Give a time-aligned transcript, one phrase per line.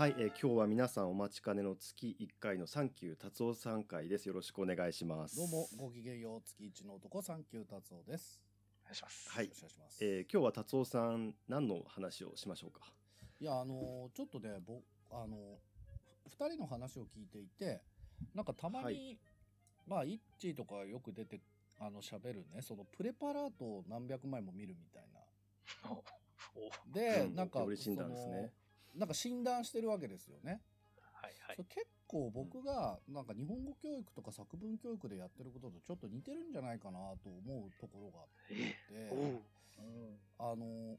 [0.00, 4.26] はい、えー今日は皆さんお待ちかねの月1回のサンキュー達夫さん会です。
[4.26, 5.36] よろしくお願いします。
[5.36, 8.40] どうも、ごきげんよう、月一の男、サンキュー達夫です。
[8.82, 9.28] お願いします。
[9.30, 9.98] はいお願いします。
[10.02, 12.86] えー今日は達夫さん何の話をしましょうか？
[13.40, 15.36] いや、あのーちょっとね、ぼ、あの
[16.28, 17.82] 二人の話を聞いていて、
[18.34, 19.18] なんかたまに、はい
[19.86, 21.42] まあ、イッチーとかよく出て、
[21.78, 26.00] あの、喋るね、そのプレパラートを何百枚も見るみたいな。
[26.90, 28.50] で、うんなんか、料理診断ですねその
[28.94, 30.60] なんか診断してるわけですよね。
[31.12, 31.68] はいはいそれ。
[31.68, 39.42] 結構僕がなんか日本語教育とか作文教育でやってることとちょっと似てるんじゃないかなと思うところがあって、おう
[40.38, 40.98] あの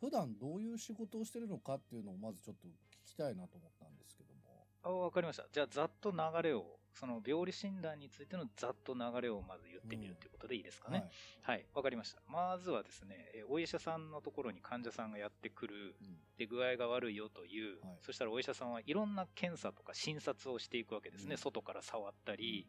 [0.00, 4.66] 普段どういう仕事をしてるのかっていうのをまずちょっと聞きたいなと思ったんですけども。
[4.82, 5.46] あ、わかりました。
[5.50, 11.10] じゃあ、ざっと流れを、その病理診断についてのざっと流れをまず言ってみるということでいいですかね。
[11.42, 12.22] はい、わ、かりました。
[12.28, 21.32] まずはですね、えお医者さんのところに患者さんがやってくる、うんで、具合が悪いよという、はいそしたらお医者さんはいろんな検査とか診察をしていくわけですね。
[21.32, 22.66] うん外から触ったり、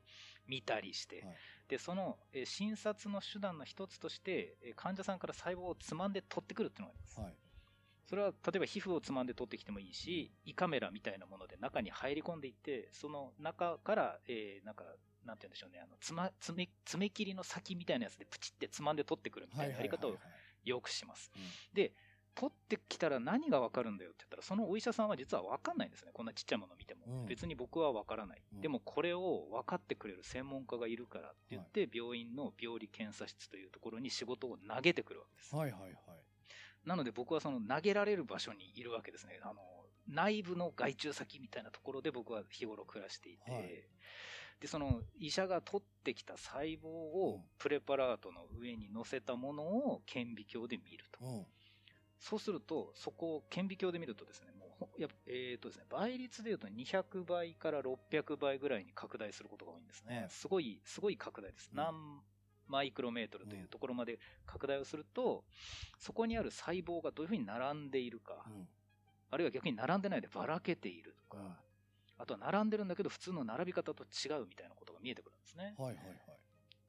[0.48, 1.22] 見たりして。
[1.22, 1.36] はい
[1.68, 7.20] で、その、えー診察の手段の一つとして、えー患者さんから細胞をつまんで取ってくるっていうのがあります。
[7.20, 7.45] はい
[8.06, 14.84] それは例えば皮膚をつまんで取ってきてもいいし、胃カメラみたいなもので中に入り込んでいって、その中から、えーなんか、
[15.26, 20.16] なんて言うんでしょうね、あの、つま、爪、爪切りの先みたいなやつでプチってつまんで取ってくるみたいなやり方を
[20.64, 21.32] よくします。
[21.74, 21.94] で、
[22.36, 26.12] 取ってきたら何がわかるんだよって言ったら、そのお医者さんは実はわかんないんですね。
[26.14, 27.06] こんなちっちゃいもの見ても。
[27.08, 28.42] うん別に僕はわからない。
[28.54, 35.56] うんでもこれを分かってくれる専門家がいるからって言って、病院の病理検査室というところに仕事を投げてくるわけです。
[35.56, 35.94] はいはいはい。
[36.86, 39.40] なので僕はその投げられる場所にいるわけですね。
[39.44, 39.62] あの、
[40.08, 43.64] 内部の外注先みたいなところで僕は日頃暮らしていて、はい
[44.60, 51.26] で、その医者が取ってきた細胞うんをプレパラートの上に乗せたものを顕微鏡で見ると。
[51.26, 51.46] うん。
[52.20, 60.20] そうすると、そこを顕微鏡で見るとですね、もうほ、やえーとですね、倍率で言うと200倍から600倍ぐらいに拡大することが多いんですね。
[60.20, 61.70] はいすごい、すごい拡大です。
[61.72, 62.24] うん何
[62.68, 65.44] マイクロメートルというところまで拡大をすると、
[65.98, 68.68] そこにある細胞がどういうふうに並んでいるか、うん。
[69.32, 71.56] あるいは逆に並んでないでばらけているとか、うん
[72.18, 75.76] あとは並んでるんだけど普通の並び方と違うみたいなことが見えてくるんですね。
[75.78, 76.18] はいはいはい。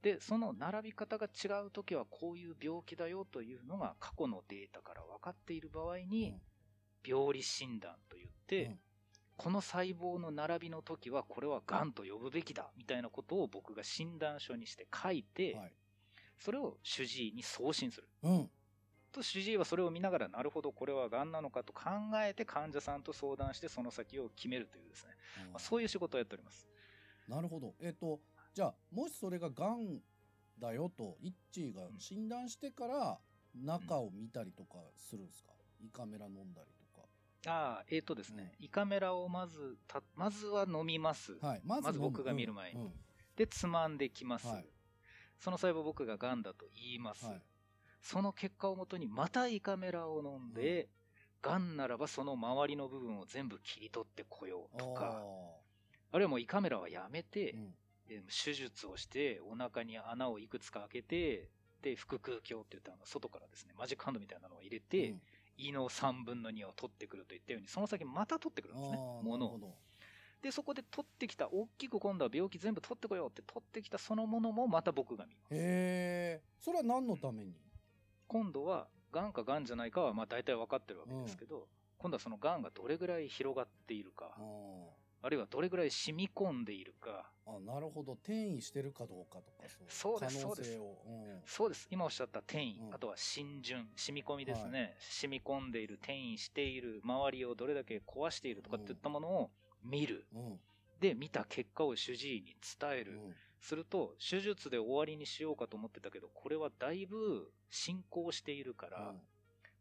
[0.03, 6.39] で、その並び方が違うときはこういう病気だよというのが過去のデータから分かっている場合に、
[7.05, 8.79] 病理診断と言って、うん
[9.37, 15.73] この細胞の並びの時はこれは癌と呼ぶべきだみたいなことを僕が診断書にして書いて、はい。
[16.39, 18.09] それを主治医に送信する。
[18.23, 18.51] うん。
[19.13, 21.83] と主治医はそれを見ながらなるほどこれは癌なのかと考
[22.23, 25.11] えて患者さんと相談してその先を決めるというですね、
[25.53, 26.67] まあ、そういう仕事をやっております。
[27.29, 27.75] なるほど。
[27.81, 28.21] えっ、と、
[28.55, 30.01] じゃあ、もしそれががん
[30.59, 33.19] だよと、イッチーが診断してから、
[33.55, 36.76] 中を見たりとかするんですか、胃カメラ飲んだりと
[37.47, 41.37] ああ、えっ、とですね、胃カメラをまずた、まずは飲みます。
[41.37, 41.47] か。
[41.49, 41.61] はい。
[41.65, 42.93] まずまず僕が見る前にうんうん
[43.37, 44.47] で、つまんできます。
[44.47, 44.67] はい
[45.39, 47.27] その細胞僕が癌だと言います。
[47.27, 47.43] はい。
[48.03, 50.89] その結果をもとにまた胃カメラを飲んで、
[51.43, 55.23] 癌ならばその周りの部分を全部切り取ってこようとか、
[56.13, 57.75] あるいはもう胃カメラはやめて、うん
[58.09, 61.51] えー手術をして、お腹に穴をいくつか開けて、
[61.83, 65.21] で、腹腔鏡って言ったのが外からですね、マジックハンドみたいなのを入れて、うん
[65.59, 69.77] 胃の3分の2を取ってくるといったように、その先また取ってくるんですね、ものを。
[70.43, 75.55] で、そこで取ってきた、大きく今度は病気全部取ってこようって取ってきたそのものもまた僕が見ます。
[75.55, 76.43] へえ。
[76.61, 77.55] それは何のために？
[78.28, 81.69] 今度は、癌か癌じゃないかはまあ大体分かってるわけですけど、
[81.99, 88.12] 今度はその癌がどれぐらい広がっているあか、ーあるいはどれぐらい染み込んでいるか、あ、なるほど。
[88.12, 90.99] 転移してるかどうかとか、そうです可能性を。
[91.06, 91.88] うんそうです。
[91.91, 99.50] 今おっしゃった転移、うんあとは浸潤、染み込みですね、染み込んでいる、転移している、周りをどれだけ壊しているとかっていったものを
[99.84, 100.27] 見る。
[100.34, 100.60] うん。
[101.00, 103.12] で、見た結果を主治医に伝える。
[103.12, 109.21] うんすると、手術で終わりにしようかと思ってたけど、これはだいぶ進行しているから、うん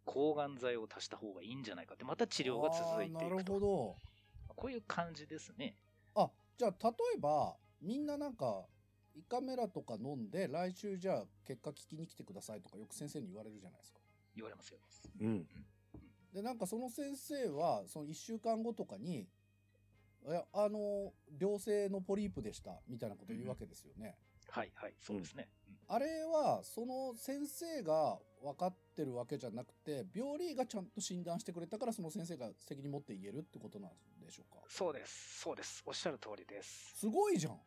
[0.05, 3.59] 抗がん剤を足した方がいいんじゃないかって、また治療が続いていあーなるほくと。
[3.59, 3.95] ど。
[4.55, 5.75] こういう感じですね。
[6.15, 8.65] あ、じゃあ例えばみんななんか
[9.15, 13.99] 胃カメラとか飲んで来週じゃあ結果聞きに来てくださいとかよく先生に言われるじゃないですか。
[14.35, 14.79] 言われますよ。
[15.21, 15.45] うん。
[16.33, 19.27] でなんかその先生はその1週間後とかに
[20.27, 24.17] 「いやあの良性のポリープでした」みたいなこと言うわけですよね。
[24.49, 25.49] はいはい、そうですね。
[25.69, 33.95] うんあれはその先生が分かってるわけじゃなくて病理医がちゃんと診断してくれたからその先生が責任持って言えるってことなんで
[34.31, 34.61] しょうか？
[34.67, 35.81] そうです、そうです。
[35.85, 36.93] おっしゃる通りです。
[36.99, 37.59] すごいじゃん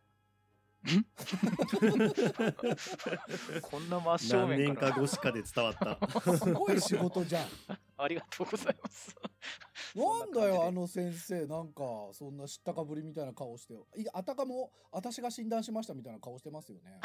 [3.63, 4.91] こんな真正何年面か。
[4.93, 6.37] から越しかで伝わった。
[6.39, 7.47] すごい仕事じゃん
[7.99, 9.15] ありがとうございます。
[9.97, 11.83] なんだよあの先生なんか
[12.13, 17.01] そんな知ったかぶりみたいな顔していあたかも私が診断しましたみたいな顔してますよね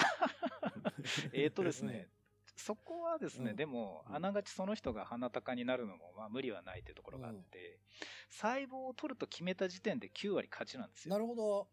[1.34, 2.10] えっとですね、
[2.56, 3.56] そこはですね、うん。
[3.56, 4.16] でも、うん。
[4.16, 7.80] あながちその人が鼻高になるのも、まあ無理はないというところがあって、
[8.30, 11.14] 細胞を取ると決めた時点で9割勝ちなんですよ。
[11.14, 11.68] なるほど。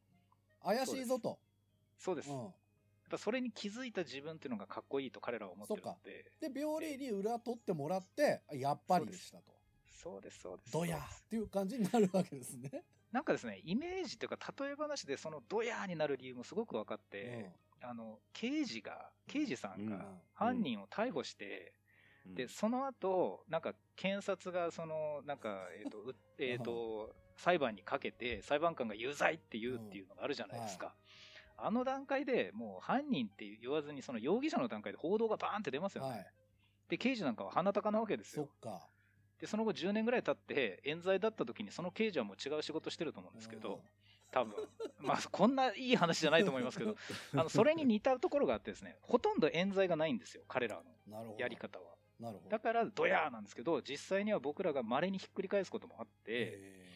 [0.63, 1.39] 怪しいぞと。
[1.99, 2.31] そうです。
[2.31, 2.55] やっうん
[3.11, 9.45] ぱそれに気づいた自分っていうのがかっこいいと彼らは思ってるので、で病理に裏取ってもらってやっぱりでしたと。
[9.91, 10.73] そうです、そうです。
[10.73, 12.85] ドヤっていう感じになるわけですね。
[13.13, 17.51] なんかですね、イメージというか、例え話でそのドヤーになる理由もすごく分かって、
[17.83, 20.03] あの、刑事が、刑事さんがうん
[20.35, 21.73] 犯人を逮捕して、
[22.27, 30.95] うんで、その後、なんか、検察が、その、なんか、えっ、と、う えっ、と、裁判にかけて、裁判官が有罪って言うっていうのがあるじゃないですか。
[31.63, 36.11] あの段階でもう犯人って言わずに、その容疑者の段階で報道がバーンって出ますよね。
[36.11, 36.33] はい。
[36.89, 38.49] で、刑事なんかは鼻高なわけですよ。
[39.39, 43.83] で、その後10年ぐらい経って、冤罪だった時に、その刑事はもう違う仕事してると思うんですけど、
[44.31, 44.55] 多分。
[44.99, 46.97] まあ、こんないい話じゃないと思いますけど、
[47.35, 51.35] あの、それに似たところがあってですね、ほとんど冤罪がないんですよ、彼らの。
[51.39, 51.85] やり方は。
[52.19, 52.51] なるほど。
[52.51, 56.91] だから、ドヤーなんですけど、実際には僕らが稀にひっくり返すこともあって、え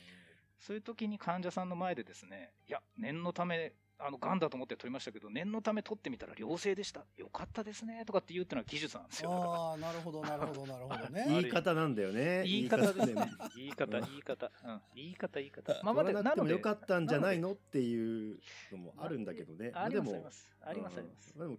[0.65, 7.05] そういう時に患者さんの前でですね、いや、念のため、あの、癌だと思って取りましたけど、念のため取ってみたら良性でした。
[7.17, 8.05] よかったですね。
[8.05, 9.31] とかって言うっていうのは技術なんですーよ。
[9.31, 11.25] だからああ、なるほど、なるほど、 なるほどね。
[11.29, 13.31] 言い方なんだよね言い方ですねね。
[13.57, 14.51] 言い方、言い方。
[14.65, 14.81] うん。
[14.95, 15.73] 言い方、言い方。
[15.83, 17.53] ままあ、あ、まだ、なので、よかったんじゃないの？
[17.53, 18.41] っていう
[18.73, 19.71] のもあるんだけどね。
[19.75, 20.51] あります、あります。
[20.61, 21.33] あります、あります。
[21.37, 21.59] うんでも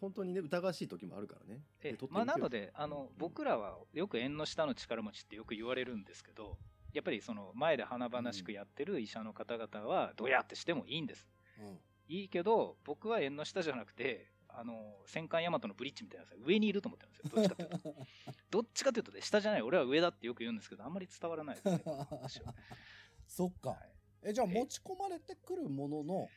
[0.00, 1.62] 本当にね疑わしい時もあるからね。
[1.80, 6.58] ええまあ、なので、あの、僕らはよく縁の下の力持ちってよく言われるんですけど、
[6.92, 11.28] やっぱりその前で華々しくやってる医者の方々は、どうやってしてもいいんです。
[11.36, 11.41] うん
[12.08, 17.30] いいけど、僕は縁の下じゃなくて、あの、戦艦大和のブリッジみたいなさ、上にいると思ってるんですよ。
[17.34, 18.06] どっちかというと。
[18.50, 21.82] どっちかというとね、下じゃない、俺は上だってよく言うんですけど、あんまり伝わらないですね。
[23.26, 23.76] そっかは。
[23.76, 23.92] い
[24.24, 26.28] え、じゃあえ持ち込まれてくるものの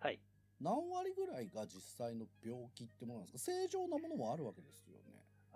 [0.00, 0.20] はい。
[0.60, 3.52] 何割ぐらいが実際の病気ってものなんですか？
[3.52, 4.87] 正常なものもあるわけです。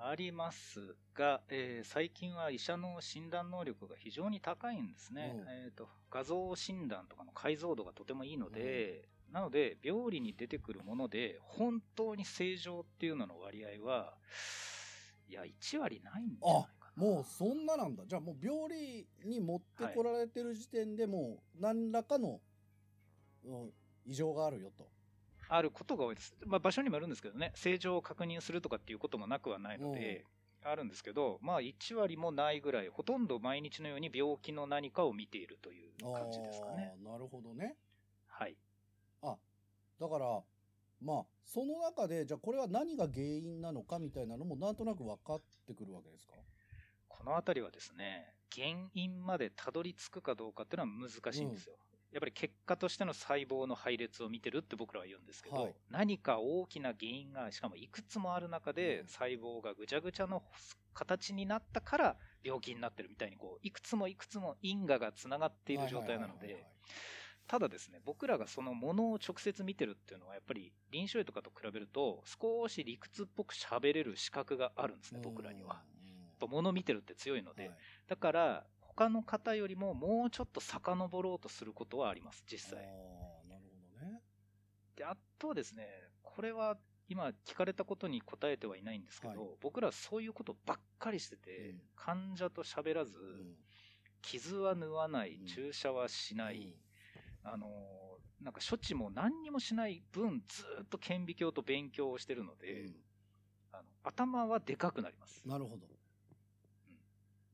[0.09, 5.35] ありますが、えー最近は医者の診断能力が非常に高いんですね。
[5.35, 14.15] うんえーと画像診断とかの解像度がとてもいいので、なので、病理に出てくるもので、本当に正常っていうのの割合は、
[15.27, 17.03] いや、1割ないんじゃないかな。
[17.03, 18.05] もうそんななんだ。
[18.07, 22.41] じゃあもう病理に持ってこられてる時点でもう何らかの、
[23.45, 23.71] うん、
[24.05, 24.92] 異常があるよと。
[25.55, 26.35] あることが多いです。
[26.47, 30.25] まあ、場所にもよるんですけどね、正常を確認するとかっていうこともなくはないので、
[30.65, 36.95] あるんですけど、まあ、1割もないぐらい、ほとんど毎日のように病気の何かを見ているという感じですかね。
[37.03, 37.77] なるほどね。
[38.29, 38.57] はい。
[39.23, 39.37] あ、
[40.01, 40.43] だから、
[41.01, 46.35] まあ、その中で、じゃあこれは何が原因なのかみたいなのもなんとなく分かってくるわけですか？
[47.09, 51.77] このあたりはですね、原因までたどり着くかどうかっていうのは難しいんですよ。
[52.13, 55.75] やっぱり結果としての細胞の配列を見てるって僕らは言うんですけど、はい。
[55.91, 59.07] 何か大きな原因が、しかもいくつもある中でうん。
[59.07, 60.43] 細胞がぐちゃぐちゃの
[60.95, 66.67] 形になったから病気になってるみたいにこう、いくつもいくつも因果がつながっている状態なので
[67.49, 75.83] ただですね、僕らがそのものを直接見てるっていうのはやっぱり臨床医とかと比べると少し理屈っぽく喋れる資格があるんですね、僕らには。。
[76.03, 76.21] うんうん。
[76.21, 77.79] やっぱ物見てるって強いので、はい。
[78.09, 82.85] だから、他の方よりももうちょっと遡ろうとすることはあります、実際。
[82.85, 84.21] あーなるほどね。
[84.97, 85.89] で、あとはですね、
[86.23, 86.77] これは
[87.09, 93.57] 今聞かれたことに答えてはいないんですけど、はい僕らはそういうことばっかりしてて、うん患者と喋らず、うん
[94.23, 96.77] 傷は縫わないうん、注射はしない、
[97.43, 102.97] あのーなんか処置も何にもしない分、ずーっと顕微鏡と勉強をしてるのうんで、うん
[103.73, 105.43] あの頭はでかくなります。
[105.47, 105.87] なるほど。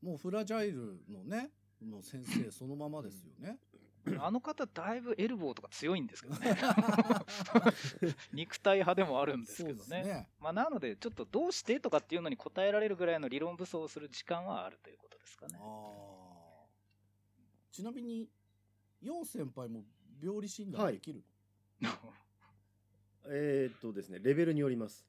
[0.01, 1.49] もうフラジャイルのね、
[1.81, 3.57] の先生そのままですよね。
[4.17, 6.57] あの方、だいぶエルボーとか強いんですけどね。
[8.33, 10.03] 肉体派でもあるんですけどね。
[10.03, 10.29] ね。
[10.39, 15.59] まあ、なので、ちょっとどうしてとかっていうのに答えられるぐらいの理論武装をする時間はあるということですかね。
[17.71, 18.29] ちなみに、
[19.01, 19.83] ヨン先輩も
[20.21, 21.23] 病理診断できる？
[23.31, 25.05] えーっとですねレベルによります。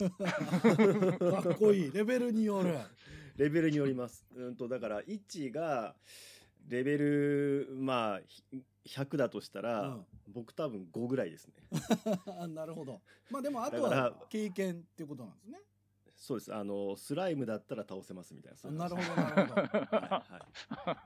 [0.00, 0.10] の、
[1.42, 1.92] かっこいい。
[1.92, 2.76] レベルによる。
[3.40, 4.26] レベルによります。
[4.36, 5.96] うんとだから1が
[6.68, 8.44] レベルまあひ
[8.84, 11.54] 100だとしたら、うん僕多分5ぐらいですね。
[12.54, 13.02] なるほど。
[13.32, 15.58] まあでも、あとは経験っていうことなんですね。
[16.14, 16.54] そうです。
[16.54, 18.56] あのスライムだったら倒せますみたいな。
[18.56, 19.60] そういうなるほど、話なるほど。
[19.60, 20.24] はいは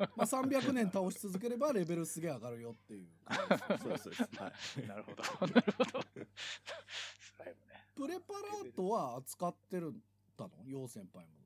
[0.05, 4.23] い まあ300年倒し続ければレベルすげえ上がるよっていう感じですねそうですそうです。
[4.43, 4.53] は
[4.85, 4.87] い。
[4.89, 5.23] なるほど。
[5.23, 6.03] なるほど。
[7.19, 7.87] スライムね。
[7.95, 10.03] プレパラートは扱ってるん
[10.37, 10.51] だの？
[10.67, 11.44] 陽先輩も。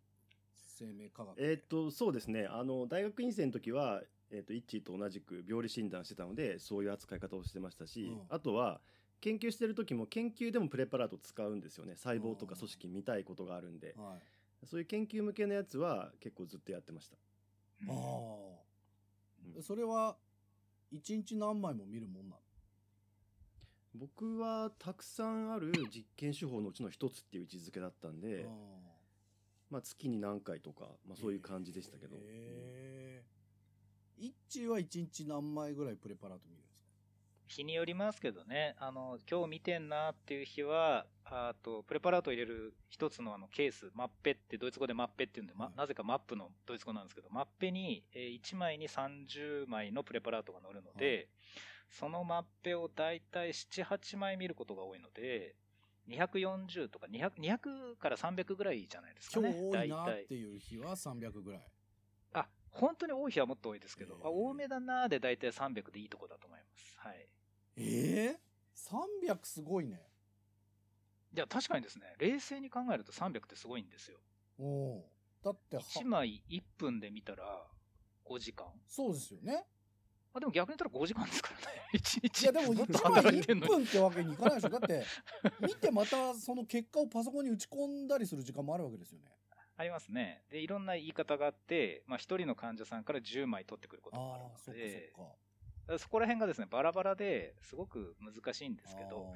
[0.79, 2.47] 生命科学えーっとそうですね。
[2.47, 8.21] あの大学院生の時は、えーっとイッチーと同じく病理診断してたのでそういう扱い方をしてましたし、うん。
[8.29, 8.81] あとは
[9.21, 11.97] 研究してる時も研究でもプレパラート使うんですよね。
[11.97, 14.17] 細胞とか組織見たいことがあるんで、は
[14.63, 14.67] い。
[14.67, 17.17] そういう研究向けのやつは結構ずっとやってました。
[17.83, 17.91] うん。
[17.91, 19.61] あうん。
[19.61, 20.17] あそれは
[20.91, 22.43] 一日何枚も見るもんなの？
[23.95, 28.47] 僕はたくさんある実験手法のうちの一つっていう位置づけだったんで、
[29.71, 33.25] まあ、月に何回とか、まあ、そういう感じでしたけど、へえ
[34.21, 36.89] イッチーは一日何枚ぐらいプレパラート見るんですか？
[37.49, 45.75] 日によりますけどね、あの、今日見てんなっていう日は、あと、プレパラートを入れる一つのあのケース、マッペって、ドイツ語でマッペっていうんで、まはい。
[45.77, 51.29] なぜかマップのドイツ語なんですけど、マッペに、え1枚に30枚のプレパラートが載るので、
[51.91, 55.55] そのマッペをだいたい7、8枚見ることが多いので、
[56.09, 59.55] 240とか200、200から300ぐらいじゃないですか今ね。
[59.55, 61.67] 日多いなっていう日は300ぐらい
[62.33, 66.99] あ、本当に多い日はもっと多いですけど、あへー多めだなーで大体300でいいとこだと思います。
[66.99, 67.29] はい。
[67.77, 68.41] ええ
[68.75, 70.01] 300すごいね
[71.35, 74.19] いや、確かにですね、冷静に考えると300ってすごいんですよ。
[74.59, 75.11] おお
[75.43, 77.67] だっては1枚1分で見たら
[78.25, 78.67] 5時間。
[78.87, 79.67] そうですよね
[80.35, 81.83] あ、でも逆に言ったら5時間ですからね。
[81.95, 82.43] 1日。
[82.43, 83.73] いやでも1ずっと枚1働いてんのに。
[83.73, 85.05] 分ってわけにいかないでしょだって
[85.61, 89.27] 見てまたその結果をパソコンに打ち込んだりする時間もあるわけですよね
[89.79, 90.43] ありますね。
[90.51, 95.13] で、いろんな言い方があって、まあ、1人の患者さんから10枚取ってくることもあるので、
[95.87, 99.33] そそこら辺がですね、バラバラですごく難しいんですけど、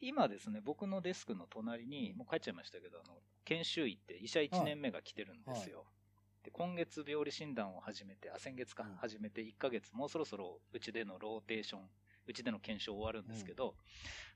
[0.00, 5.86] 今ですね、僕のデスクの隣に、もう帰っちゃいましたけど、あの、研修医って医者1年目が来てるんですよ。
[6.44, 8.96] で今月病理診断を始めて、あ、先月か、うん。
[8.96, 11.80] 始めて1ヶ月、もうそろそろうちでのローテーション、
[12.26, 13.74] うちでの検証終わるんですけど、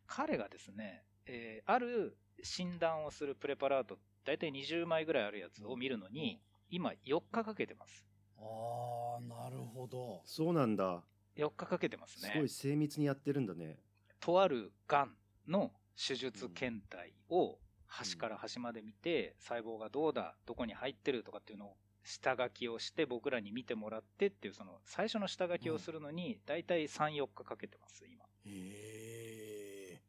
[0.06, 6.40] 彼がですね、えーある診断をするプレパラート、大体20枚ぐらいあるやつを見るのに、
[6.70, 8.04] 今4日かけてます。
[8.38, 10.22] ああなるほど。
[10.24, 11.04] そうなんだ。
[11.36, 12.30] 4日かけてますね。
[12.32, 13.78] すごい精密にやってるんだね。
[14.20, 15.16] とあるがん
[15.46, 28.24] の手術検体を端から端まで見て、細胞がどうだ、どこに入ってるとかっていうのを下書きをして僕らに見てもらってっていうその最初の下書きをするのに大体3、4日かけてます、今。
[28.44, 30.02] へえ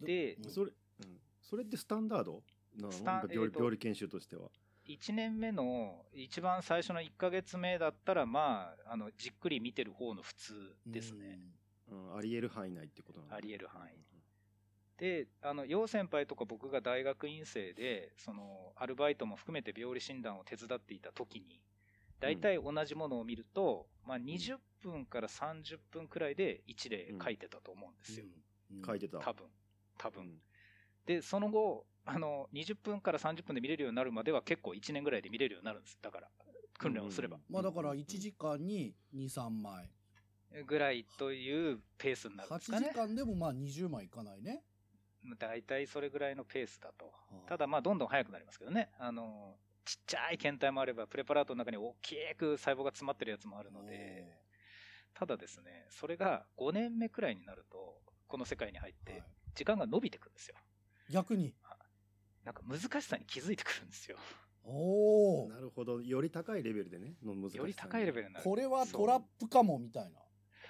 [0.00, 2.42] でうんそれ、うん、それってスタンダード
[2.76, 2.92] なの？
[2.92, 4.50] スタンなんか病理えーと病理研修としては。
[4.86, 11.40] 1年目の一番最初の1ヶ月目だったら、まあ、あのじっくり見てる方の普通ですね。
[11.90, 14.13] うん、ありえる範囲内ってことなんだありえる範囲
[14.98, 21.60] で、あの、楊先輩とか僕が大学院生で、その、アルバイトも含めて病理診断を手伝っていた時に、
[22.20, 28.26] 大体同じものを見ると、まあ、20分から30分くらいで一例書いてたと思うんですよ。
[28.26, 28.44] うん
[28.84, 29.46] 書いてた多分。
[29.98, 30.24] 多分。
[30.24, 30.40] うん
[31.06, 35.98] で、その後、あの、20分から30分で見れるようになるまでは結構1年ぐらいで見れるようになるんです。
[36.00, 36.28] だから、
[36.78, 37.38] 訓練をすれば。
[37.48, 39.90] まあだから1時間に23枚
[40.66, 42.94] ぐらいというペースになるん8ですかね時。
[42.94, 44.62] 間でもまあ20枚いかないね
[45.38, 47.06] 大体それぐらいのペースだと。
[47.06, 47.12] は
[47.46, 48.90] あただまあどんどん速くなりますけどね。
[48.98, 54.38] あの、ちっちゃい検体もあれば、プレパラートの中に大きく細胞が詰まってるやつもあるので、
[55.14, 59.22] ただですね、それが5年目くらいになると、この世界に入って、
[59.54, 60.56] 時間が伸びてくるんですよ。
[61.10, 61.54] 逆に
[62.44, 64.18] なんか難しさに気づいてくるんですよ。
[64.66, 68.44] おおなるほどより高いレベルでねの難しさより高いレベルになる。
[68.44, 70.20] これはトラップかもみたいな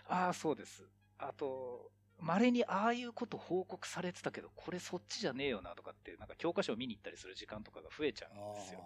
[0.09, 0.85] ああ、そうです。
[1.19, 1.91] あと、
[2.21, 8.81] 稀にああいうこと報告されてたけど、これそっちじゃねえよなとかって、なんか教科書を見に行ったりする時間とかが増えちゃうんですよ。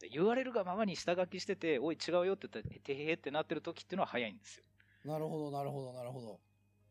[0.00, 4.64] で言われるがままに下書きしてて、おい違うよって言ったら、てへへってなってる時っていうのは早いんですよ。
[5.04, 6.40] なるほどなるほどなるほど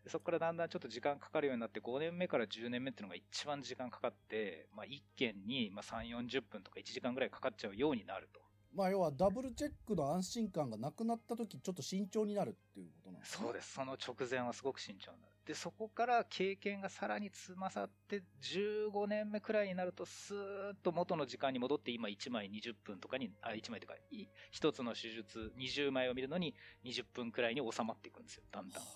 [0.06, 8.45] でそこからだんだんちょっと時間かかるようになって、5年目から10年目っていうのが一番時間かかって、まあ、1件にまあ3、40分とか1時間ぐらいかかっちゃうようになると。
[8.76, 13.74] まあ要はダブルチェックの安心感がなくなった時ちょっと慎重になるっていうことなんですねそうです。
[13.74, 15.36] その直前はすごく慎重になる。
[15.46, 28.44] で、そこから経験がさらに積まさって、15年目くらいになると、スーッと元の時間に戻って、今1枚20分とかに、あ、1枚というか、い一つの手術20枚を見るのに20分くらいに収まっていくんですよ。
[28.52, 28.82] だんだん。
[28.82, 28.90] は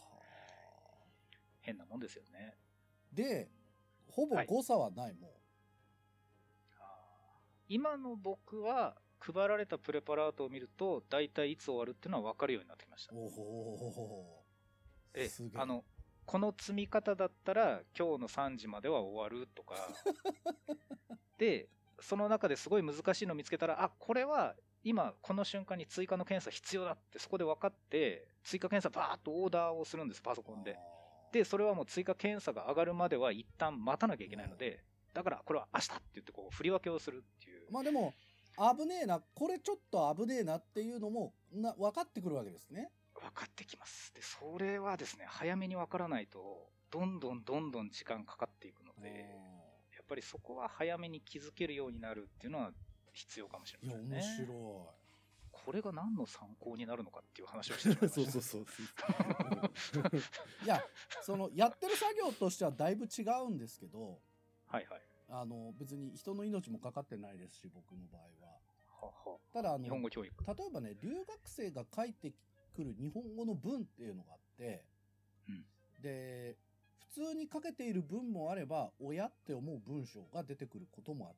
[1.62, 2.56] 変なもんですよね。
[3.14, 3.50] あで
[4.08, 5.32] ほぼはい誤差はない、も
[7.68, 13.18] 今の僕は、配られたプレパラートを見ると、大体いつ終わるっていうのは分かるようになってきましたう。
[13.18, 14.44] おお
[15.14, 15.84] ええあの、
[16.26, 19.76] この積み方だったら、今日の3時までは終わるとか、
[21.38, 30.78] で、その中ですごい難しいの見つけたら、あ、これは今この瞬間に追加の検査必要だってそこで分かって、追加検査バーッとオーダーをするんです、パソコンで。
[31.32, 34.84] で、それはもう追加検査が上がるまでは一旦待たなきゃいけないので、
[35.14, 37.72] だからこれは明日って言ってこう振り分けをするっていう。
[37.72, 38.14] まあでも
[38.60, 42.92] 危ねえな、これちょっと危ねえなっていうのもな分かってくるわけですね。
[43.14, 44.14] 分かってきます。
[44.14, 49.26] で、それはですね、早めに分からないと、どんどんどんどん時間かかっていくので、
[49.96, 52.72] やっぱりそこは早めに気づけるようになるっていうのは
[53.14, 54.18] 必要かもしれいや、ませんね。
[54.18, 54.94] 面白
[55.52, 58.00] これが何の参考になるのかっていう話をして。
[58.08, 58.62] そうそうそう。
[58.62, 58.66] い。
[60.66, 60.82] いや、
[61.22, 64.22] その、やってる作業としてはだいぶ違うんですけど、
[64.68, 65.02] はいはい。
[65.28, 68.49] あの、別に人の命もかかってないですし、僕の場合は。
[69.02, 70.34] ははただ、あの、日本語教育。
[70.46, 72.34] 例えばね、留学生が書いて
[72.74, 74.86] くる日本語の文っていうのがあって、
[75.48, 75.66] うん
[76.02, 76.56] で、
[77.00, 81.34] 普通に書けている文もあれば、親って思う文章が出てくることもあ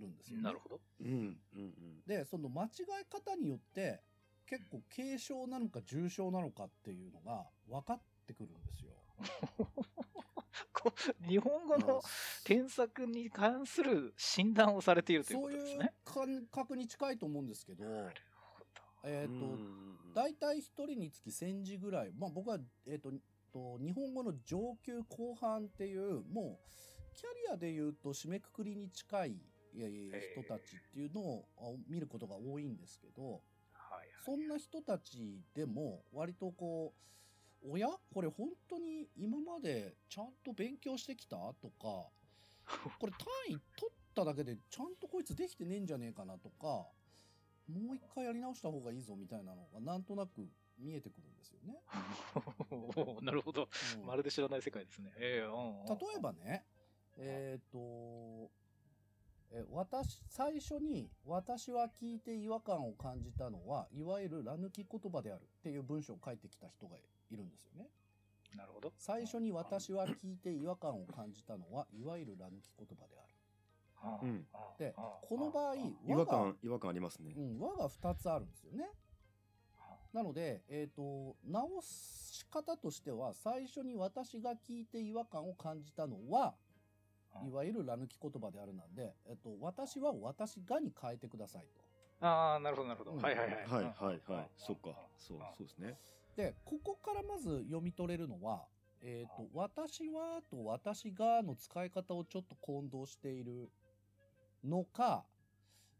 [0.00, 0.42] るんですよね。
[0.42, 0.80] なるほど。
[1.00, 2.02] うんうんうん。
[2.06, 4.02] で、その間違い方によって、
[4.46, 8.92] 結構軽症なのか重症なのかっていうのが分かってくるんですよ。
[10.72, 12.02] こう日本語の
[12.44, 15.94] 添削に関する診断をされているというそういうことですね。
[16.04, 17.84] 感覚に近いと思うんですけど、
[20.14, 23.12] 大体一人につき1000字ぐらい、まあ僕は、えっ、と、
[23.52, 29.36] と日本語の上級後半っていう、もう、キャリアで言うと締めくくりに近い
[29.74, 33.32] 人たちっていうのをあ見ることが多いんですけど、ど。
[33.32, 33.42] はい
[34.24, 37.02] そんな人たちでも割とこう、
[37.64, 41.36] おやこれ本当に今までちゃんと勉強してきた？
[41.36, 42.08] とか、
[42.98, 46.38] これ単位取っただけでちゃんとこいつできてねえんじゃねえかな？
[46.38, 46.66] とか、
[47.68, 51.80] もう一回やり直した方がいいぞみたいなのがなんとなく見えてくるんですよね。
[51.86, 53.24] はい。
[53.24, 53.68] なるほど。
[53.98, 55.12] うんまるで知らない世界ですね。
[55.16, 56.64] ええうんうん例えばね、
[57.16, 58.50] えっ、と、
[59.54, 66.96] え私、最初に私は聞いて違和感を感じたのは、いわゆるら抜き言葉であるっていう文章を書いてきた人が
[67.32, 67.88] いるんですよね。
[68.56, 68.92] なるほど。
[68.98, 73.32] 最初に私は聞いて違和感を感じたのは、いわゆるら抜き言葉である。
[74.22, 74.46] うん
[74.78, 77.34] で、この場合、違和感、違和感ありますね。
[77.36, 78.90] うん、和が2つあるんですよね。
[80.12, 86.54] なので、えっ、と、直し方としては、最初に私が聞いて違和感を感じたのは、
[87.46, 91.66] いわゆるら抜き言葉であるなんで、えっと、私は私がに変えてください
[92.20, 92.26] と。
[92.26, 93.12] ああ、なるほど、なるほど。
[93.12, 93.54] うんはいはいはい。
[93.54, 94.50] はいはいはい。
[94.56, 94.90] そっか。
[95.16, 95.98] そう、そうですね。
[96.36, 98.64] で、ここからまず読み取れるのは、
[99.02, 103.70] えっ、と、私はと私がの使い方をちょっと混同している
[104.64, 105.24] のか、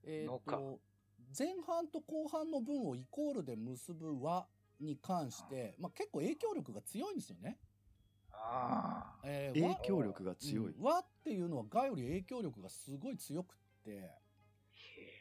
[0.05, 0.79] えっ、のかと、
[1.37, 4.47] 前半と後半の文をイコールで結ぶは
[4.81, 7.59] に関して、まあ、結構影響力が強いんですよね。
[8.33, 9.21] ああ。
[9.25, 10.66] えーわ影響力が強い。
[10.66, 14.11] うん和っていうのはがより影響力がすごい強くって、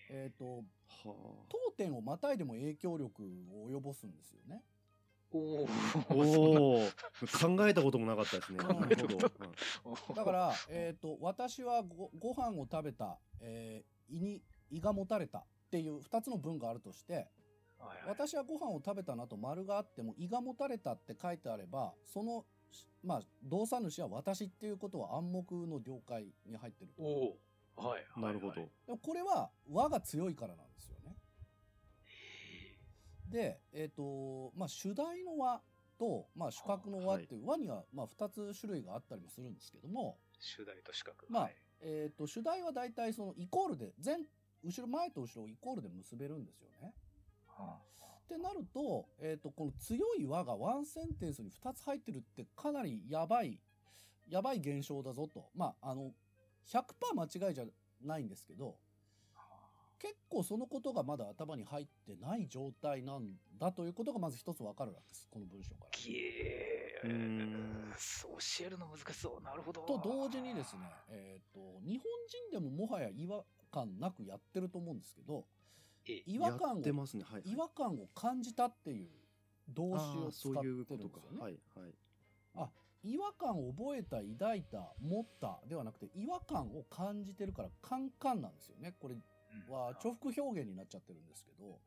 [0.10, 1.16] えっ、と、は
[1.48, 4.64] 当店をまたいでも影響力を及ぼすんですよね。
[5.34, 5.66] お
[6.14, 6.88] お。
[7.40, 8.60] 考えたこともなかったですね。
[8.60, 9.30] 考なるえたこ
[9.84, 10.16] ほど。
[10.16, 17.26] だから、えっ、と、私はごご飯を食べた、えー胃に、胃がもたれたっていう二つの文があるとして、はいは
[17.96, 27.02] い私はご飯を食べたなと丸があっても胃がもたれたって書いてあれば、その、しまあ、動作主は私っていうことは暗黙の了解に入ってると。
[27.02, 27.38] お
[27.78, 27.88] お。
[27.88, 28.06] はい。
[28.14, 28.54] はいなるほど。。
[28.54, 31.16] でもこれは和が強いからなんですよね。
[33.32, 35.62] で、えっ、と、まあ、主題の和
[35.98, 41.26] と、まあ、主格の和っていう、和には、まあ、二つ種類があったりもするんですけども、主題と資格。
[41.30, 44.18] まあはいえっ、と、主題は大体そのイコールで、前、
[44.64, 46.94] 後ろ、前と後ろをイコールで結べるんですよね。
[47.48, 47.80] は
[48.24, 53.60] ってなると、えっ、と、この強い和がワンセンテンスに二つ入ってるってかなりやばい、
[54.30, 55.50] やばい現象だぞと。
[55.56, 56.14] まあ、あの、
[56.68, 56.84] 100%
[57.16, 57.66] 間違いじゃ
[58.04, 58.78] ないんですけど、
[60.02, 65.28] 結構そのことがまだ頭に入ってない状態なんだということがまず一つわかるわけです。
[65.30, 65.92] この文章から。
[65.92, 69.44] きえうーんそう教えるの難しそう。
[69.44, 69.82] なるほど。
[69.82, 72.06] と同時にですね、えっ、と、日本
[72.52, 75.46] 人でももはや違和感なくやってると思うんですけど、
[76.08, 77.24] え違和感をやってますね。
[77.24, 77.44] はい。
[77.46, 79.10] 違和感を感じたっていう
[79.70, 81.32] 動詞をあー使ってるそういうことかんですよ。
[81.34, 81.42] ね。
[81.44, 81.94] はいはい。
[83.04, 88.94] 違和感を覚えた、抱いた、持ったではなくて、違和感を感じてるから、カンカンなんですよね。
[89.00, 89.24] これうん
[89.70, 91.80] は重複表現になっちゃってるんですけど、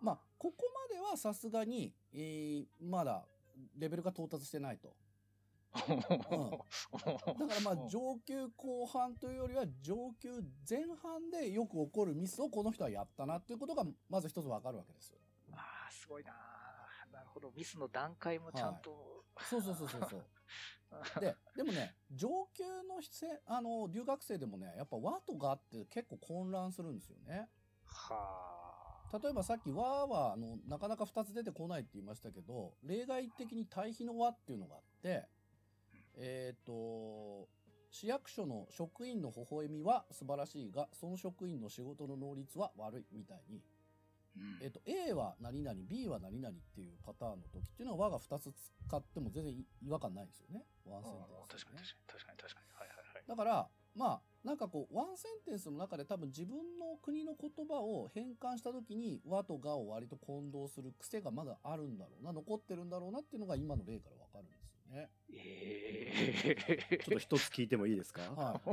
[0.00, 0.56] まあ、ここ
[0.90, 3.24] まではさすがに、えーまだ
[3.78, 4.94] レベルが到達してないと。
[5.72, 5.94] だか
[7.54, 15.14] らまあ上級後半というよりは上級前半でよく起こるミスをこの人はやったなっていうことがまず一つわかるわけです。
[15.52, 16.32] ああ、すごいな。
[17.12, 17.52] なるほど。
[17.56, 19.24] ミスの段階もちゃんと。
[19.48, 20.24] そうそうそうそうそう。
[21.20, 27.48] で、でもね、上級のせあの留学生でもね、やっぱ和とがあって結構混乱するんですよね。
[27.84, 28.58] は
[29.12, 29.18] あ。
[29.22, 35.26] 例えばさっき和はあのなかなか2つ出てこないって言いましたけど、例外的に対比の和っていうのがあって、
[36.16, 37.48] えっ、と、
[37.90, 43.62] 市役所の職員の微笑みは素晴らしいが、その職員の仕事の能率は悪いみたいに、うん
[44.62, 50.64] えっと、A は何々、B は何々っていうパターンの時っていうのは和が2つ使っても全然違和感ないんですよね。
[50.84, 52.66] ワンセンテンス、確かに確かに確かに確かに。
[52.78, 53.24] はいはいはい。
[53.26, 65.10] だから、まあ、なんかこう、ワンセンテンスの中で多分自分の国の言葉を変換した時に和とがを割と混同する癖がまだあるんだろうな、残ってるんだろうなっていうのが今の例からわかるんですよね。
[65.32, 66.56] え
[66.90, 68.22] えちょっと一つ聞いてもいいですか？
[68.22, 68.70] はい。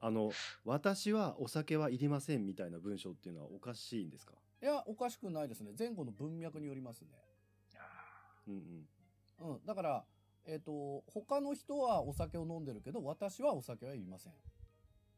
[0.00, 0.30] あの
[0.64, 4.34] 私はお酒はいりませんみたいな文章っていうのはおかしいんですか？
[4.60, 5.72] いや、おかしくないですね。
[5.78, 7.08] 前後の文脈によりますね。
[8.48, 8.86] うん
[9.40, 9.66] うんうん。
[9.66, 10.04] だから、
[10.46, 14.32] えっ、と、他の人はお酒を飲んでるけど、私はお酒はいりません。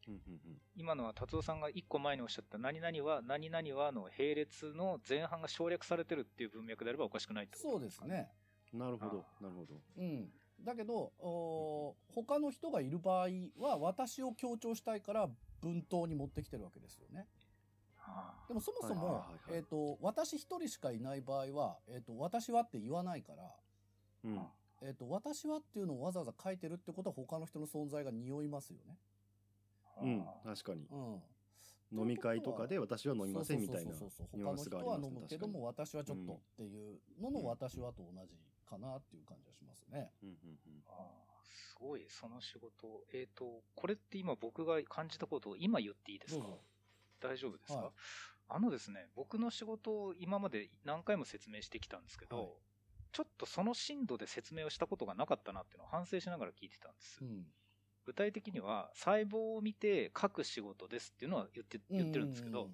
[0.09, 8.01] うんうんうん今のは達夫さんが一個前におっしゃった何々は何々はの並列の前半が省略されてるっていう文脈であればおかしくないってことそうです。
[8.07, 8.31] ね。
[8.73, 10.31] なるほどあなるほどうん。
[10.65, 15.29] だけど、おー他の人がいる場合は、私を強調したいから、
[15.61, 17.27] 文頭に持ってきてるわけですよね。
[18.13, 19.59] あでもそもそはいもはいはい、はい。
[19.59, 23.55] えっ、と、私一人しかいない場合は、えっ、と、私はって言わないから、
[24.25, 24.41] うん。
[24.83, 28.97] えっ、と、私はっていうのをわざわざ書いてるってことは他の人の存在が匂いますよね。
[30.03, 30.25] うん。
[30.45, 30.87] 確かに。
[30.91, 31.23] うん。
[31.93, 38.37] 飲み会とかで私は飲みませんみたいなそうそうそうそうニュアンスがあります他の人は飲むけども、私はちょっとうんっていうのの私はと同じ
[38.69, 40.11] かなっていう感じはしますね。
[40.23, 40.83] うんうんうん。
[40.89, 43.05] あーすごい、その仕事。
[43.13, 46.47] えっ、と、これって今僕が感じたことを今言っていいですか？
[47.21, 47.91] 大丈夫ですか、はい
[48.53, 52.47] あのですね、僕の仕事を今まで何回も説明してきたんですけど、はい
[53.13, 57.19] ちょっとその深度で説明をしたことがなかったなっていうのを反省しながら聞いてたんです。
[57.23, 57.45] うん。
[58.07, 62.71] 具体的には、細胞を見て書く仕事ですっていうのは言って言ってるんですけど、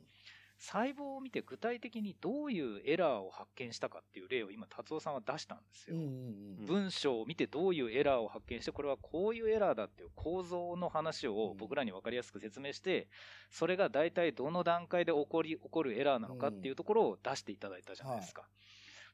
[0.58, 5.96] 細胞を見て具体的にどういうエラーを発見したかっていう例を今、達夫さんは出したんですよ。
[5.96, 6.08] うんうん
[6.60, 6.66] うん。
[6.66, 13.08] 文章を見てどういうエラーを発見して、これはこういうエラーだっていう構造の話を僕らに分かりやすく説明して、
[13.50, 18.48] それが大体どの段階で起こり、起こるエラーなのかっていうところを出していただいたじゃないですか。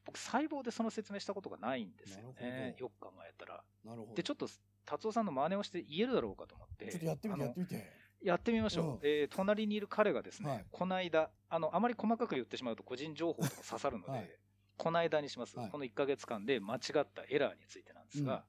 [0.05, 2.75] 僕、細胞でその説明したことがないんですよね。
[2.77, 3.63] ほよく考えたら。
[3.85, 4.15] なるほど。
[4.15, 4.47] で、ちょっと、
[4.85, 6.91] 達夫さんの真似をして言えるだろうかと思って。
[6.91, 8.02] ちょっとやってみて、やってみて。
[8.23, 8.85] やってみましょう。
[8.85, 14.29] うんえー隣にいる彼がですね、はいこの間、あの、あまり細かく言ってしまうと個人情報とか刺さるので、はい
[14.75, 18.43] この間にします、はいこの1ヶ月間で間違ったエラーについてなんですが、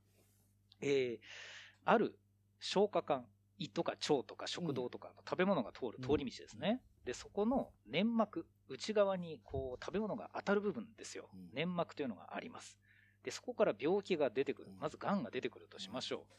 [0.81, 1.19] えー
[1.87, 2.19] ある
[2.61, 3.27] 消化管、
[3.59, 6.81] 胃とか腸とか食道とか、食べ物が通る通り道ですね。
[7.05, 11.29] で、そこの粘膜、内側にこう食べ物が当たる部分ですよ。
[11.35, 12.79] うん粘膜というのがあります。
[13.23, 14.79] で、そこから病気が出てくるうん。
[14.79, 16.35] まず癌が出てくるとしましょう。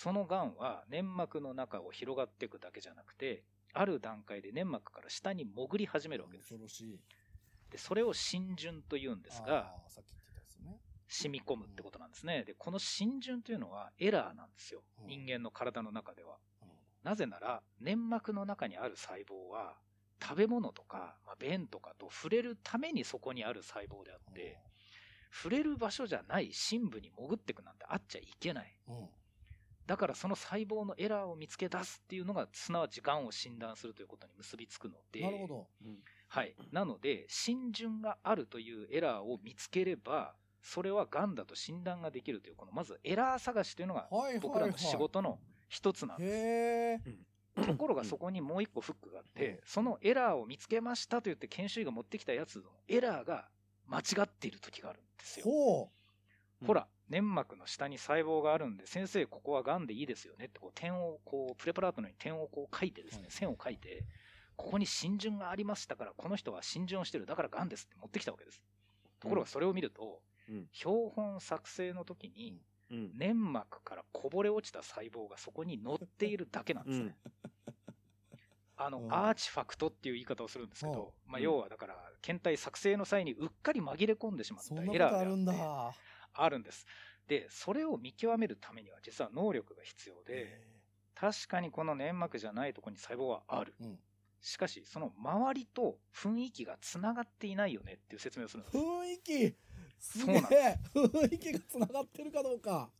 [0.00, 3.42] その癌は粘膜の中を広がっていくだけじゃなくて、
[3.74, 6.62] ある段階で粘膜から下に潜り始めるわけです恐。
[6.62, 7.00] ろしい。
[7.72, 10.78] で、それを浸潤と言うんですが、あー、さっき言ってたやつね。
[11.08, 12.44] 染み込むってことなんですね。
[12.44, 14.84] で、この浸潤というのはエラーなんですよ。
[15.02, 16.36] うん人間の体の中では。
[17.02, 19.78] なぜなら、粘膜の中にある細胞は、
[20.22, 24.58] 食べ物とか、まあ、便とかと触れるためにそこにある細胞であっどて、
[25.32, 28.78] 触れる場所じゃない深部に潜ってくなんてあっちゃいけない。
[28.86, 29.08] うん。
[29.88, 35.66] うんだからその細胞のエラーを見つけ出すっていうのが、すなわち癌を診断するということに結びつくので、なるほど。
[36.28, 36.54] はい。
[36.70, 44.08] なので、浸潤があるというエラーを見つければ、それは癌だと診断ができるという、このまずエラー探しというのが。
[44.40, 47.66] 僕らの仕事の一つなんです。
[47.66, 53.48] ところがそこにもう一個フックがあって、そのエラーを見つけましたと言って研修医が持ってきたやつのエラーが
[53.86, 55.46] 間違っている時があるんですよ。
[55.46, 55.90] ほ
[56.66, 60.46] ほら、粘膜の下に細胞があるんで、先生、ここは癌でいいですよね。
[60.46, 63.30] って、こう点を、こう、プレパラートのように点をこう書いてですね、はい。
[63.30, 64.04] 線を書いて、
[64.56, 68.60] ここに浸潤がありましたから、この人は浸潤してる、だから癌ですって持ってきたわけです。
[69.20, 70.66] ところがそれを見ると、うん。
[70.72, 73.10] 標本作成の時に、うん。
[73.16, 77.16] 粘膜からこぼれ落ちた細胞がそこに乗っているだけなんですね。
[78.76, 79.12] あの、うん。
[79.12, 84.74] アーチファクトっていう言い方をするんですけど、まあ、うん要はだから、検体作成の際にうっかり紛れ込んでしまった。
[84.74, 85.52] エラーでとあるんだ。
[85.52, 85.98] あって、
[86.42, 86.86] あるんです。
[87.26, 90.78] で、それを見極めるためには実は能力が必要で、へ
[91.14, 93.74] 確かにこの粘膜じゃないところに細胞はある。
[93.80, 93.98] ーうん。
[94.40, 98.76] しかし、その周りと雰囲気がつながっていないよねっていう説明をするんです。
[98.78, 99.56] 雰囲気
[99.98, 102.90] そうなんえ雰囲気がつながってるかどうか。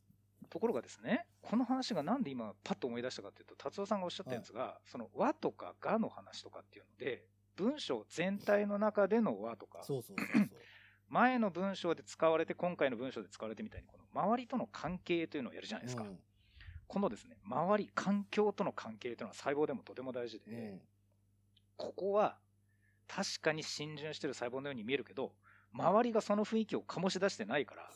[0.50, 7.24] ところがですね、この話がなんで今パッと思い出したかっていうと、達夫さんがおっしゃったやつが、その和とかがの話とかっていうので、
[7.56, 10.46] 文章全体の中での和とか、そうそうそうそう。
[11.08, 16.04] 前の文章で使われて、今回の文章で使われてみたいに、この周りとの関係というのをやるじゃないですか。
[16.04, 16.18] うん
[16.88, 20.80] このですね、周り、環境との関係というのは細胞でもとても大事で、うん
[21.76, 22.36] ここは
[23.06, 25.32] 確かに浸潤してる細胞のように見えるけど、
[25.72, 27.90] 周りがその雰囲気を醸し出してないから、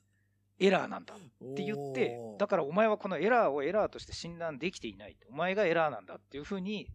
[0.58, 1.18] エラーなんだっ
[1.54, 5.16] て言って、だからお前はこのエラーをエラーとして診断できていない。
[5.28, 6.88] お前がエラーなんだっていうふうに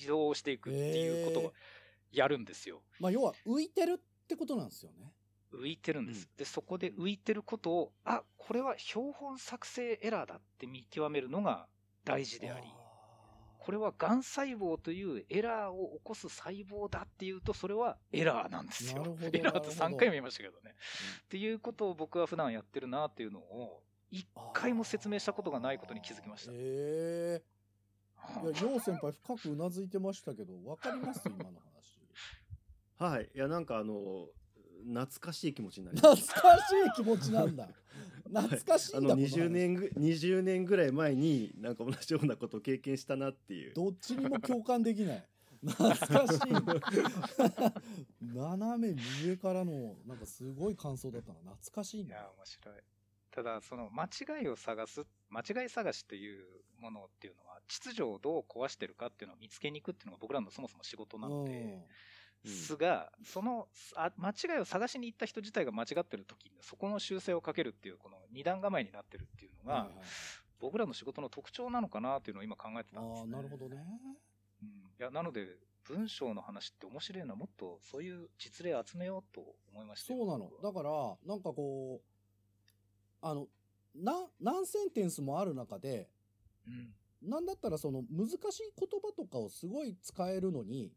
[0.00, 1.54] 指導していくっていうことを
[2.10, 2.82] やるんですよ。
[2.98, 5.12] まあ、要は浮いてるってことなんですよね。
[5.52, 6.28] 浮いてるんです。
[6.36, 11.68] で、そこで浮いてることを、あ、これは標本作成エラーだって見極めるのが
[12.04, 12.66] 大事であり、
[13.58, 19.16] これは癌細胞というエラーを起こす細胞だっていうと、それはエラーなんですよ。
[19.32, 20.74] エラーと3なるほど回も言いましたけどね。
[21.24, 26.52] っていうことを僕は普段やってるなっていうのを、一回も説明したことがないことに気づきました。
[26.54, 27.54] ええ
[28.42, 31.22] いや、楊先輩深くうなずいてましたけど、わかります？
[31.28, 31.73] 今の話。
[32.98, 33.30] はい。
[33.34, 34.28] いや、なんかあの、
[34.86, 36.34] 懐かしい気持ちになり懐ます。
[36.34, 37.68] かしい気持ちなんだ。
[38.24, 45.24] 懐かしいあのんだ、この話20年ぐ20年ぐらい前になんか同じようなことを経験したなっていうどっちにも共感できない。
[45.64, 46.52] 懐かしい。
[48.34, 51.38] 斜め上からの、なんかすごい感想だったな。
[51.40, 52.16] 懐かしいな。
[52.16, 52.74] いや、面白い。
[53.30, 56.44] ただ、その間違いを探す、間違い探しという
[56.78, 61.86] ものっていうのは、秩序をどう壊してるかっていうのを見つけに行くっていうのが僕らのそもそも仕事なので、
[62.48, 69.90] すが、そのあ間違いを探しに行った人自体が間違ってる時に、そこの修正をかけるっていう、この二段構えになってるっていうのが、
[70.60, 73.32] 僕らの仕事の特徴なのかなっていうのを今考えてたんです、ああ、ね。
[73.32, 73.76] なるほどね。
[74.62, 74.68] うん。
[74.68, 80.50] いや、なので、文章の話って面白いのはもっとそういう実例集めようと思いましたよそうなの。
[80.62, 80.90] だから、
[81.26, 82.06] なんかこう、
[83.20, 83.48] あの、
[83.94, 86.08] な、何センテンスもある中で、
[86.66, 86.94] うん。
[87.22, 90.92] なんだったらその難しい言葉とかをすごい使えるのに、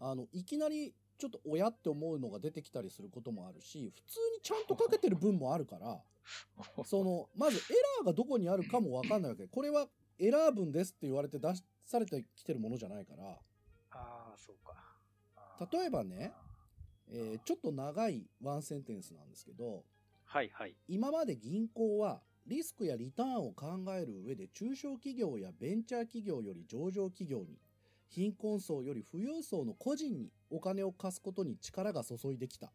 [0.00, 6.02] あの、いきなりちょっと親って思うのが出てきたりすることもあるし、 普通にちゃんと書けてる文もあるから、
[6.84, 7.60] その、まずエ
[7.98, 9.46] ラーがどこにあるかもわかんないわけ。
[9.46, 11.48] これはエラー文ですって言われて出
[11.84, 13.30] されてきてるものじゃないから、
[13.90, 14.98] ああ、そうか。
[15.70, 16.32] 例えばね、
[17.08, 19.84] えーちょっと長いワンセンテンスなんですけど、
[20.24, 20.76] はいはい。
[20.88, 27.58] 今まで銀行はリスクやリターンを考える上で中小企業やベンチャー企業より上場企業に
[28.08, 32.72] 貧困層より富裕層の個人にお金を貸すことに力が注いできた。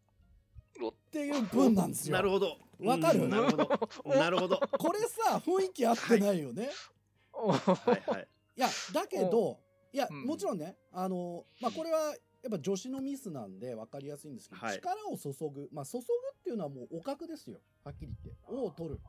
[0.82, 0.94] おっ。
[1.12, 2.16] ていう文なんですよ。
[2.16, 2.58] なるほど。
[2.80, 3.24] わかる？
[3.24, 3.70] うんなるほど。
[4.06, 4.60] なるほど。
[4.78, 6.70] これさ雰囲気合ってないよね。
[7.32, 7.56] は
[7.88, 8.10] い。
[8.10, 9.60] はいい、やだけど
[9.92, 10.26] いや、うん。
[10.26, 12.00] もちろんねあのまあこれは
[12.42, 14.78] やっぱ女子のミスなんで分かりやすいんですけど、はい。
[14.78, 15.70] 力を注ぐ。
[15.72, 16.06] まあ注ぐっ
[16.44, 17.60] ていうのはもうお角ですよ。
[17.84, 18.40] はっきり言って。
[18.48, 19.00] をを取る。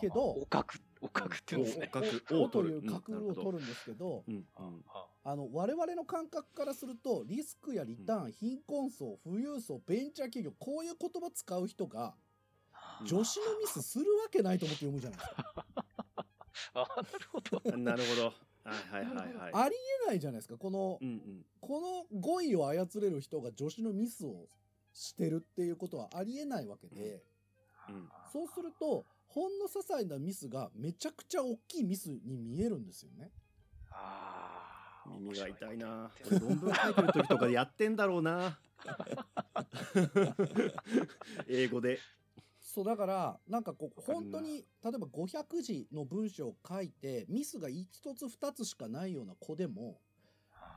[0.00, 1.90] けどおかく、おかくって言うんですね。
[2.32, 3.64] おという角を取る。
[3.64, 4.44] んですけど、うんうん。
[4.88, 5.36] ああ。
[5.36, 12.14] の我々の感覚からするとリスクやリターン、貧困層富裕層ベンチャー企業こういう言葉使う人が
[12.72, 15.66] あ女子のミスするわけないと思って読むじゃないですか。
[16.74, 17.76] あなるほど。
[17.78, 18.32] なるほど。
[18.62, 19.52] はいはいはいはい。
[19.54, 20.56] ありえないじゃないですか。
[20.58, 21.46] このうんうん。
[21.60, 24.46] この語彙を操れる人が助手のミスを
[24.92, 27.22] してるっていうことはありえないわけで、
[27.88, 28.08] うん。
[28.32, 33.30] そうするとほんの些細なミスがめちゃくちゃ大きいミスに見えるんですよね。
[33.92, 38.58] あー耳が痛いなこと言ってる論文書いてる時とかやってんだろうな
[41.48, 41.98] 英語で
[42.60, 49.98] そうだからなんかこう本当に例えば500字の文章を書いてミスが1つ2つしかないような子でも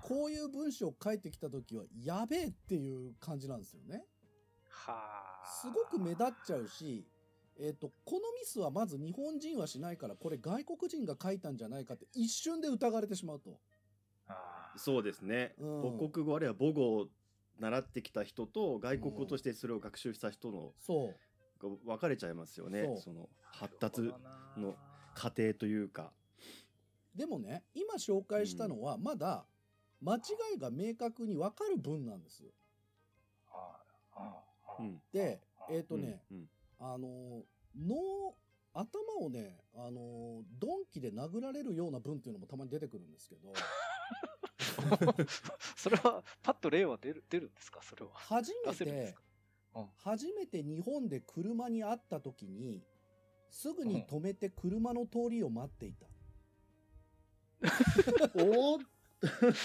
[0.03, 4.03] こういう文章を書いてきた時はやべえっていう感じなんですよね。
[4.69, 4.93] は
[5.43, 5.47] あ。
[5.61, 7.05] すごく目立っちゃうし、
[7.59, 13.59] えっとこのミスはまず日本人はしないからこれ外国人が書いたんじゃないかって一瞬で疑われてしまうと。
[14.27, 14.79] あー。
[14.79, 15.81] そうですね、うん。
[15.99, 17.07] 母国語あるいは母語を
[17.59, 21.13] 習ってきた人と外国語としてそれを学習した人のそ
[21.61, 21.69] う。
[21.69, 22.97] が分かれちゃいますよね。
[22.97, 24.01] その発達
[24.57, 24.75] の
[25.13, 26.11] 過程というか。
[27.15, 29.45] でもね今紹介したのはまだ
[30.01, 30.19] 間違
[30.55, 32.43] いが明確に分かる文なんです。
[32.43, 32.49] よ。
[34.79, 35.01] うん。
[35.13, 35.39] で
[35.69, 36.49] えっ、とうんね、うん
[36.85, 37.45] あの
[37.79, 38.35] 脳
[38.73, 43.53] 頭をねあの鈍器で殴られるような文っていうのもたまに出てくるんですけど。
[45.77, 47.81] それは、パッと例は出る、出るんですか？
[47.81, 48.11] それは。
[48.13, 49.15] 初めて
[49.75, 49.89] うん。
[49.97, 52.83] 初めて日本で車に会った時に
[53.49, 56.07] すぐに止めて車の通りを待っていた。
[58.35, 58.85] おー。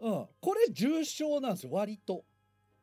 [0.00, 2.24] うん、これ重症なんですよ割と。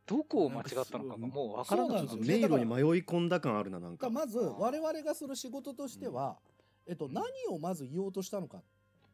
[0.05, 2.65] どこを間違ったのかがもうわからなく迷路に。
[2.65, 4.09] 迷い込んだ感あるななんか。
[4.09, 6.37] まず我々がする仕事としては、
[6.85, 8.61] えっと、何をまず言おうとしたのかっ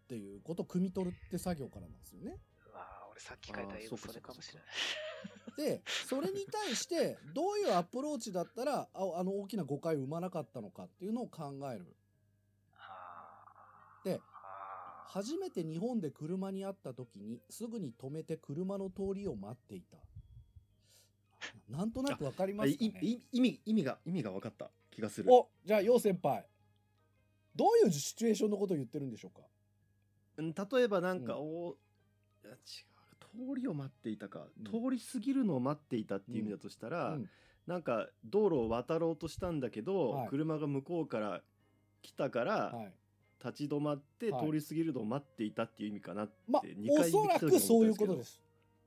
[0.07, 2.37] ていうことを汲み取るって作業からなんですよね。
[2.71, 4.67] うわー俺さっき書いた英語そうかそれかもしれない。
[5.57, 11.95] でそれに対してどういうアプローチだったらああの大きな誤解を生まなかったのかっていうのを考える。
[14.03, 14.19] で
[15.07, 19.97] 初めて日本で車に会った時にすぐに止めて車の通りを待っていた。
[21.69, 22.89] なんとなくわかりますかね。
[23.01, 24.69] い意味意味が意味が分かった。
[24.91, 25.33] 気がする。
[25.33, 26.45] お、じゃあ、よう先輩。
[27.55, 29.41] どういうシチュエーションのことを言ってるんでしょうか？
[30.37, 31.39] うん例えばなんか、うん。
[31.39, 31.77] お
[32.43, 32.57] いや違う
[33.55, 34.65] 通りを待っていたか、うん。
[34.65, 37.29] 通り過ぎるのを待っていたっていう意味だとしたら、うん。
[37.67, 40.27] なんか道路を渡ろうとしたんだけど、はい。
[40.29, 41.41] 車が向こうから
[42.01, 42.93] 来たから、はい。
[43.43, 44.45] 立ち止まってはい。
[44.45, 48.41] 通り過ぎるのを待っていたっていう意味かなって、まあ二、お回そらくそういうことです。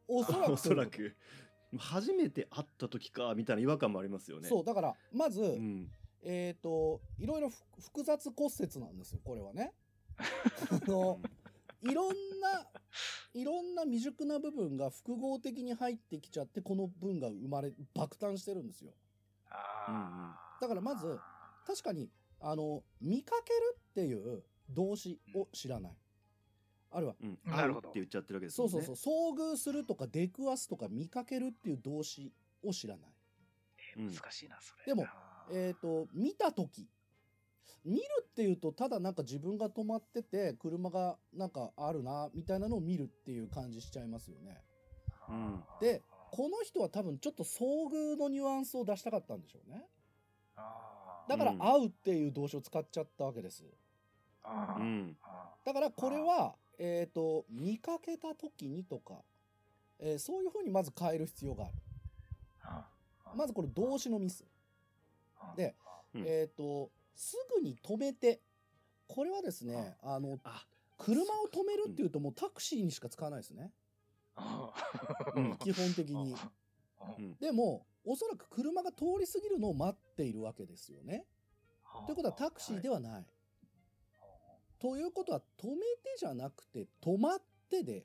[0.07, 0.23] お
[0.57, 1.17] そらく
[1.79, 4.49] 初めて会った時かみたいな違和感もありますよね。
[4.49, 5.91] そう、だから、まず、うん、
[6.23, 9.73] えっ、と、いろいろふ複雑骨折なんですよ、これはね。
[10.19, 11.21] あの、
[11.83, 12.67] いろんな、
[13.35, 18.93] いろんな未熟な部分が複合的に入ってきちゃって、この文が生まれ、爆誕してるんですよ。
[19.51, 21.19] あーだからまず
[21.67, 22.11] 確かに、
[22.41, 25.97] あの、見かけるっていう動詞を知らない。
[26.95, 27.89] あるいは、うん、なるほど。
[27.91, 28.65] って言っちゃってるわけですね。
[28.65, 33.15] うんそうそう、遭遇するとか出くわすとか見かけるっていう動詞を知らない。
[33.97, 34.15] うん。
[34.15, 34.85] 難しいな、それ。
[34.87, 35.69] でもあー。
[35.69, 36.89] えっ、と、見たとき。
[37.85, 44.63] 見るっていうと、ただなんか自分が止まってて、車がなんかあるな、みたいなのを見るっていう感じしちゃいますよね。
[45.29, 45.63] うん。
[45.81, 47.61] で、この人は多分ちょっと遭
[47.93, 49.85] 遇のニュアンスを出したかったんでしょうね。
[50.57, 51.31] あー。
[51.31, 51.59] だからうん。
[51.59, 53.65] 会うっていう動詞を使っちゃったわけです。
[54.43, 54.81] あー。
[54.81, 55.17] うん。
[55.23, 59.23] あだからこれは、えっ、と、見かけた時にとか、
[59.99, 61.75] えーそういうふうにまず変える必要がある。
[63.37, 64.45] まずこれ動詞のミス。
[65.57, 65.75] で
[66.15, 68.41] うんえっ、と、すぐに止めて、
[69.09, 73.73] これはですね、あの、あ車を止めるっていうともうタクシーにしか使わないですね。
[75.61, 76.35] 基本的に。
[77.41, 81.27] でも、おそらく車が通り過ぎるのを待っているわけですよね。
[82.07, 83.27] ということはタクシーではない。
[84.85, 87.39] ということは、止めてじゃなくて、止まっ
[87.71, 88.05] てで、うん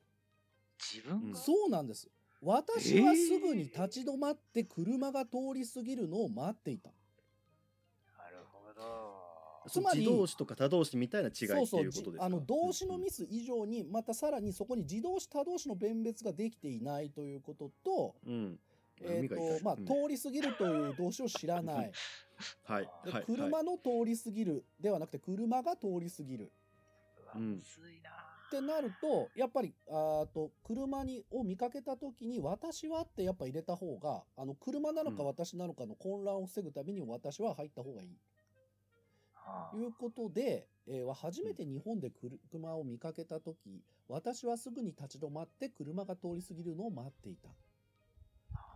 [0.79, 1.37] 自分が？
[1.37, 2.07] そうなんです。
[2.41, 6.89] 私はすぐに立ち止まって車が通り過ぎるのを待っていた。
[8.17, 9.69] なるほど。
[9.69, 12.23] つまり自動詞とか他動詞みたいな違いっていうそうそうことですか？
[12.23, 18.57] あの動詞のミス、ス以上にまたさらにそこに自動詞他動詞の弁別ができていないということと,、うん。
[19.01, 19.27] えー
[19.59, 19.85] とまあ、うん。
[19.85, 21.91] 通り過ぎるという動詞を知らない。
[22.63, 22.89] はい。
[23.03, 23.23] ではい。
[23.25, 26.45] 車の通り過ぎるではなくて車が通り過ぎる。
[26.45, 26.49] う
[27.29, 28.09] わうんむずいな。
[28.47, 38.17] ってなるとやっぱりあーと車にを見かけた時に「私は」ってやっぱ入れた方があの車なのかうん私なのかの混乱を防ぐために「私は」入った方がいい。
[39.45, 42.11] あということで、えー初めて日本で
[42.51, 47.49] 車を見かけた時私はすぐに立ち止まって車が通り過ぎるのを待っていた。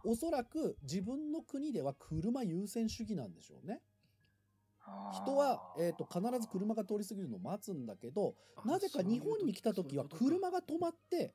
[0.06, 3.82] おそらく自分の国では車優先主義なんでしょうね。
[5.13, 11.34] 人は、えー、と必ず車が通り過ぎるのを待つんだけどなぜか日本に来た時は車が止まって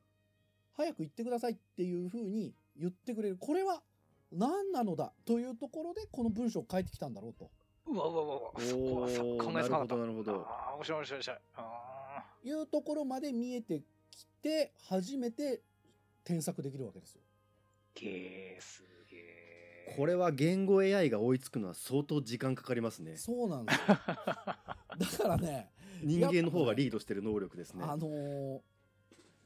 [0.75, 3.81] 早く行ってくださいっていうふうに言ってくれるこれは
[4.31, 7.49] 何なのだというところでこの文章を書いてきたんだろうと
[7.87, 8.51] うわうわうわうわ。
[8.59, 9.95] そこはさ考えつかなかった。
[9.95, 11.37] なるほどなるほどああ、面白い面白い面白い。
[11.55, 13.81] あいうところまで見えて
[14.11, 15.61] きて初めて
[16.23, 17.21] 添削できるわけですよ。
[17.95, 18.98] ーげー、すげー。
[19.95, 23.87] これは言語 AI が追いつくのは相当時間かかりますねそうなんですよ。
[23.87, 25.71] だからね、
[26.03, 28.59] 人間の方がリードしてる能力ですねあのー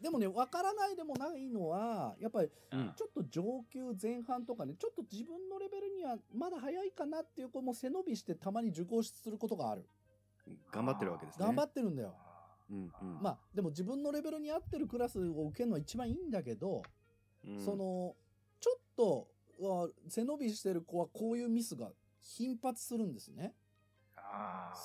[0.02, 9.86] でもね、わからないでもないのは、やっぱりうんちょっと上級前半とかね、ちょっと自分のレベルにはまだ早いかなっていう子も背伸びしてたまに受講することがある。
[10.74, 12.14] 頑張ってるわけですね頑張ってるんだよ。
[12.70, 16.82] うんうんまあ、でも自分のレベルに合ってるクラスを受けるのは一番いいんだけど、
[17.48, 18.16] うんその、
[18.60, 19.28] ちょっと、
[19.60, 21.90] うわ背伸びしてる子はこういうミスが
[22.22, 23.54] 頻発するんですね。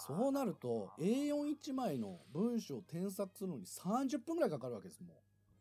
[0.06, 5.14] そうなると A41 枚の文章を添削するのに30分ぐらいかかるわけですも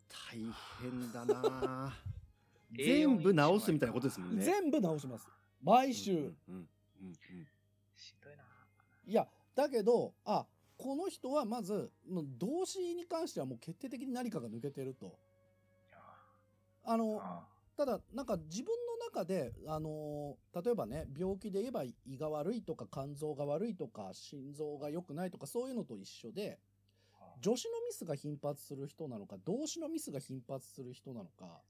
[0.08, 0.38] 大
[0.82, 1.94] 変だな。
[2.72, 4.44] A4 全部直すみたいなことですもんん、ね。
[4.44, 5.26] 全部直します。
[5.62, 6.68] 毎週、うんうんうん
[7.06, 7.16] うん
[7.96, 8.44] しんどいな。
[9.06, 11.90] いやだけどあこの人はまず
[12.38, 15.18] 動詞に関してはもう決定的に何かが抜けてると。
[16.84, 26.58] あのあただなんか自分の中であの例えばね病気で言えば胃が悪いとか肝臓が悪いとか心臓が良くないとかそういうのと一緒で
[27.42, 31.60] 助詞のミスが頻発する人なのか動詞のミスが頻発する人なのか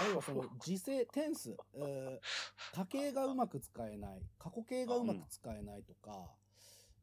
[0.00, 2.26] あるいはその 時制テンス、えー
[2.74, 6.34] 多形がうまく使えない過去形がうまく使えないとか、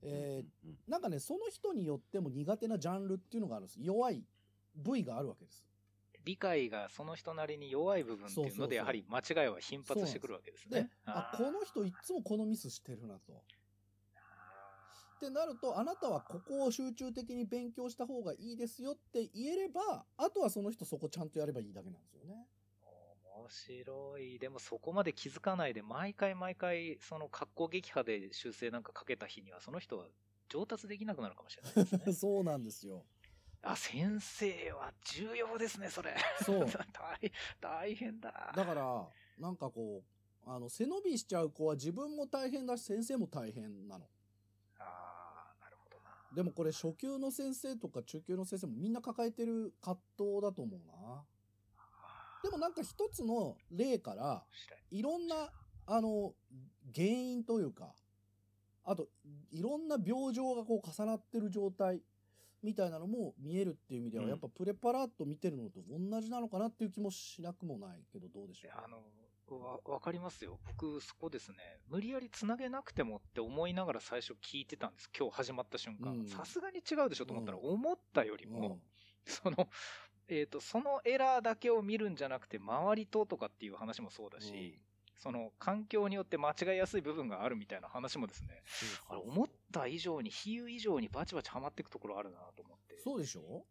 [0.01, 3.81] えーなんかねその人によっても苦手なジャンルっていうのがあるんです。
[3.81, 4.23] 弱い
[4.75, 5.65] 部位があるわけです。
[6.25, 10.89] 理解がその人なりに弱い部分っていうので、やはり間違いは頻発してくるわけですでね。
[11.05, 13.33] ーあこの人いつもこのミスしてるなと。
[13.33, 22.45] ってなるとあなたはここを集中的に勉強した方がいいですよって言えればあとはその人そこちゃんとやればいいだけなんですよね。
[23.33, 24.39] 面面白い。
[24.39, 30.05] でもそこまで気づかないで、毎回毎回、その格好撃破で修正なんかかけた日には、その人は
[30.47, 32.13] 上達できなくなるかもしれないですね。
[32.13, 33.03] そうなんですよ。
[33.63, 36.13] あ、先生は重要ですね、それ。
[36.43, 38.53] そう 大大変だ。
[38.55, 39.09] だから、
[39.39, 40.03] なんかこ
[40.45, 44.05] う、あの、背伸びしちゃう子は自分も大変だし、先生も大変なの。
[44.79, 46.35] ああ、なるほどな。
[46.35, 51.25] でもこれ初級の先生とか中級の先生もみんな抱えてる葛藤だと思うな。
[52.43, 54.45] でもなんか一つの例から、
[54.91, 55.49] いろんな、
[55.85, 56.35] あの、
[56.93, 57.95] 原因というか、
[58.83, 59.07] あと、
[59.51, 62.01] いろんな病状がこう重なってる状態
[62.63, 69.03] みたいなのも見えるっていう意味では、うんやっぱプレパラッと見てるのと同じなのかなっていう気もしなくもないけど、どうでしょうあの、
[69.59, 70.59] わ、わかりますよ。
[70.65, 71.57] 僕、そこですね。
[71.89, 75.09] 無理やり繋げなくてもって思いながら最初聞いてたんです。
[75.17, 76.27] 今日始まった瞬間うん。
[76.27, 78.79] さすがに違うでしょと思ったら、うん思ったよりも、
[79.25, 79.67] その、
[80.27, 84.79] えっ、と、そのエラーだけを見るんじゃなくて、周りととかっていう話もそうだし、
[85.23, 88.61] その、環境によって間違いやすい部分があるみたいな話もですね、
[89.07, 92.99] あれ、思った以上に、比喩以上にバチバチはまっていくところあるなと思って。
[93.01, 93.63] そうでしょ？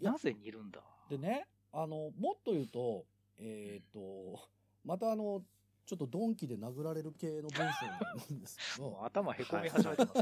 [0.00, 0.80] なぜ煮るんだ？
[1.10, 3.04] でね、あの、もっと言うと、
[3.38, 4.40] えっ、と、
[4.82, 5.42] またあの、
[5.84, 10.14] ちょっとドンキで殴られる系の文章なんですけど、 頭へこみ始めてま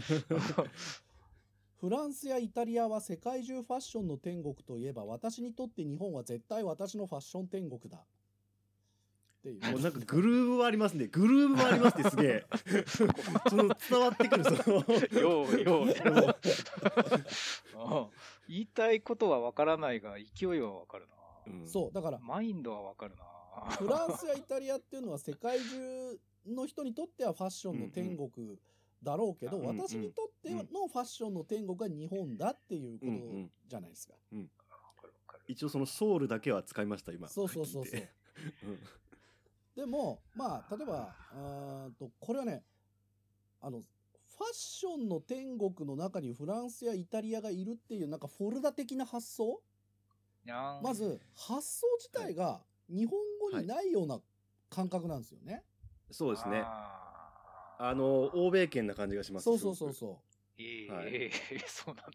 [0.00, 0.40] すけど。
[1.80, 8.06] フランスやイタリアは世界中ファッションの天国といえば、私にとって日本は絶対私のファッション天国だ。
[9.44, 9.72] っていう。
[9.72, 11.06] もうなんかグルーブはありますね。
[11.08, 12.46] グルーブはありますね、すげえ。
[13.50, 14.76] その伝わってくる、その。
[15.20, 15.86] ようよう。
[15.86, 15.94] うん
[18.46, 21.14] 言いたいことはわからないが、勢いはわかるな。
[21.46, 23.24] うんそう、だから、マインドはわかるな。
[23.70, 28.58] フランスやイタリアっていうのは世界中の人にとってはファッションの天国
[29.02, 33.12] だろうけど、うんうん私にとってのファッションの天国は日本だっていうこと
[33.66, 34.14] じゃないですか。
[35.46, 37.28] 一応そのソウルだけは使いました、今。
[37.28, 38.00] そうそうそうそう
[39.76, 42.62] でも、まあ、例えば、あーと、これはね、
[43.60, 49.62] あの、ファッションの天国の中にフランスやイタリアがいるっていう、なんかフォルダ的な発想？
[50.82, 54.20] まず、発想自体が日本語にないような
[54.68, 55.62] 感覚なんですよね。
[56.10, 56.62] そうですね。
[56.64, 59.44] あの、欧米圏な感じがします。
[59.44, 60.20] そうそうそうそ
[60.58, 61.30] ええはい
[61.66, 62.12] そうなんだ。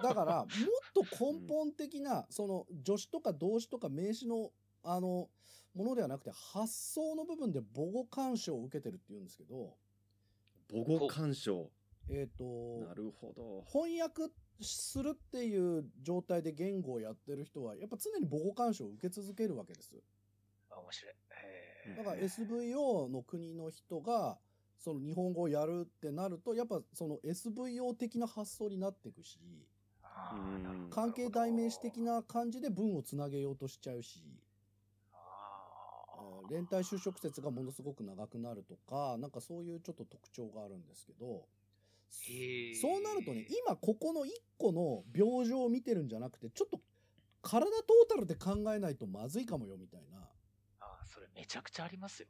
[0.00, 0.02] う。
[0.02, 0.48] だから、 もっ
[0.92, 5.30] と根本的な、その、助詞とか動詞とか名詞の、あの、
[5.74, 9.76] ものではなくて、発想の部分で母語干渉を受けてるって言うんですけど、
[10.70, 11.70] 母語干渉。
[12.10, 12.44] えっ、と、
[12.86, 13.64] なるほど。
[13.72, 19.94] 翻訳するっていう状態で言語をやってる人は、やっぱ常に母語干渉を受け続けるわけです。
[20.70, 21.14] あ面白い。
[21.86, 24.38] えだから SVO の国の人が、
[24.78, 29.38] その日本語をやるってなると、やっぱその SVO 的な発想になっていくし、
[30.90, 34.22] 関係代名詞的な感じで文をつなげようとしちゃうし、
[36.52, 41.46] 連帯就職説がものすごく長くなるとか、なんかそういうちょっと特徴があるんですけど、
[42.80, 46.80] そうなるとね、今ここの一個の病状を見てるんじゃなくて、ちょっと
[47.40, 50.18] 体トータルで考えないとまずいかもよみたいな。
[50.80, 52.28] あーそれめちゃくちゃありますよ。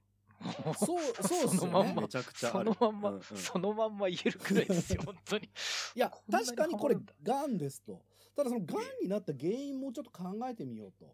[0.79, 2.03] そう、 そうっすよねそのまんま。
[2.03, 2.65] めちゃくちゃあそる。
[2.67, 5.47] のまんま、うんうんそのまんま言えるくらいですよ、本当に。
[5.47, 8.03] いや確かにこれがんですと
[8.35, 11.07] ただそのがんになった原因もうちょっと考えてみようと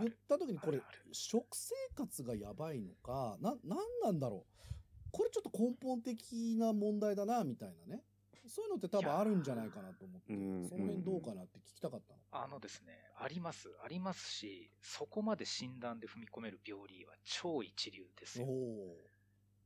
[0.00, 0.80] 言った時にこれ
[1.12, 4.62] 食生活がやばいのかな何なんだろう。
[5.10, 8.02] これちょっと根本的な問題だなみたいなね。
[8.48, 12.44] そういうのって多分あるんじゃないかなと思ってうんその辺どうかなって聞きたかったの。
[12.44, 18.46] あのですね、あります、ありますし、そこまで診断で踏み込める病理は超一流ですよ。
[18.46, 18.96] お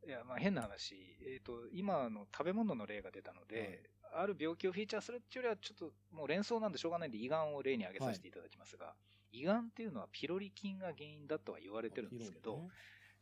[0.07, 0.95] いや、まあ変な話、
[1.27, 8.95] えっ、と、今の食べ物の例が出たので、ある病気をフィーチャーするっていうよりは、ちょっともう連想なんでしょうがないんで、胃がんを例に挙げさせていただきますが、
[9.37, 12.68] 胃がんっていうのはピロリ菌が原因だとは言われてるんですけど、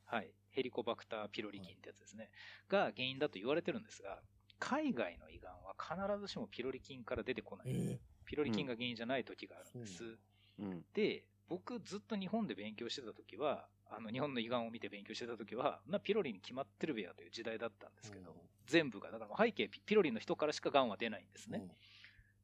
[0.07, 0.31] はい。
[0.51, 2.31] ヘリコバクターピロリ菌ってやつですね。
[2.69, 4.21] が原因だと言われてるんですが、
[4.61, 7.67] 海外の胃がんは必ずしもピロリ菌から出てこない。
[7.69, 9.99] えピロリ菌が原因じゃない時があるんです。
[9.99, 10.85] そうなんうん。
[10.95, 18.37] で、僕ずっと日本で勉強してた時は、あの日本の胃がんを見て勉強してた時は、まあ、ピロリに決まってるべやという時代だったんですけど、うん
[18.67, 21.59] 全部が、だからもう背景ピピロリの人からしかがんは出ないんですね。
[21.62, 21.71] うん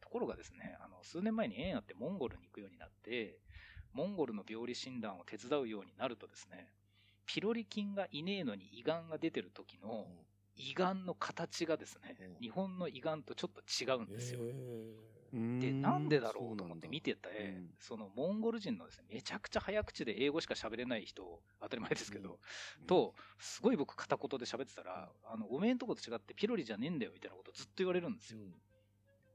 [0.01, 3.39] ところがですね、あの数年前に縁あってモンゴルに行くようになって、
[3.93, 6.69] モンゴルの病理診断を手伝うようになるとですね、
[7.27, 10.07] ピロリ菌がいねえのに胃がんが出てる時の
[10.57, 14.41] 胃がんの形がですねうん、日本の胃がんとちょっと違うんですよ。
[14.43, 17.71] えで、なんでだろうと思って見てて、うん。
[17.79, 22.41] そのモンゴル人のですね、めちゃくちゃ早口で英語しか喋れない人、当たり前ですけど、
[22.81, 22.87] うん。
[22.87, 28.41] と、すごい僕片言で喋ってたら、あの、おめえんとこと違ってピロリじゃねえんだよみたいなことずっと言われるんですよ。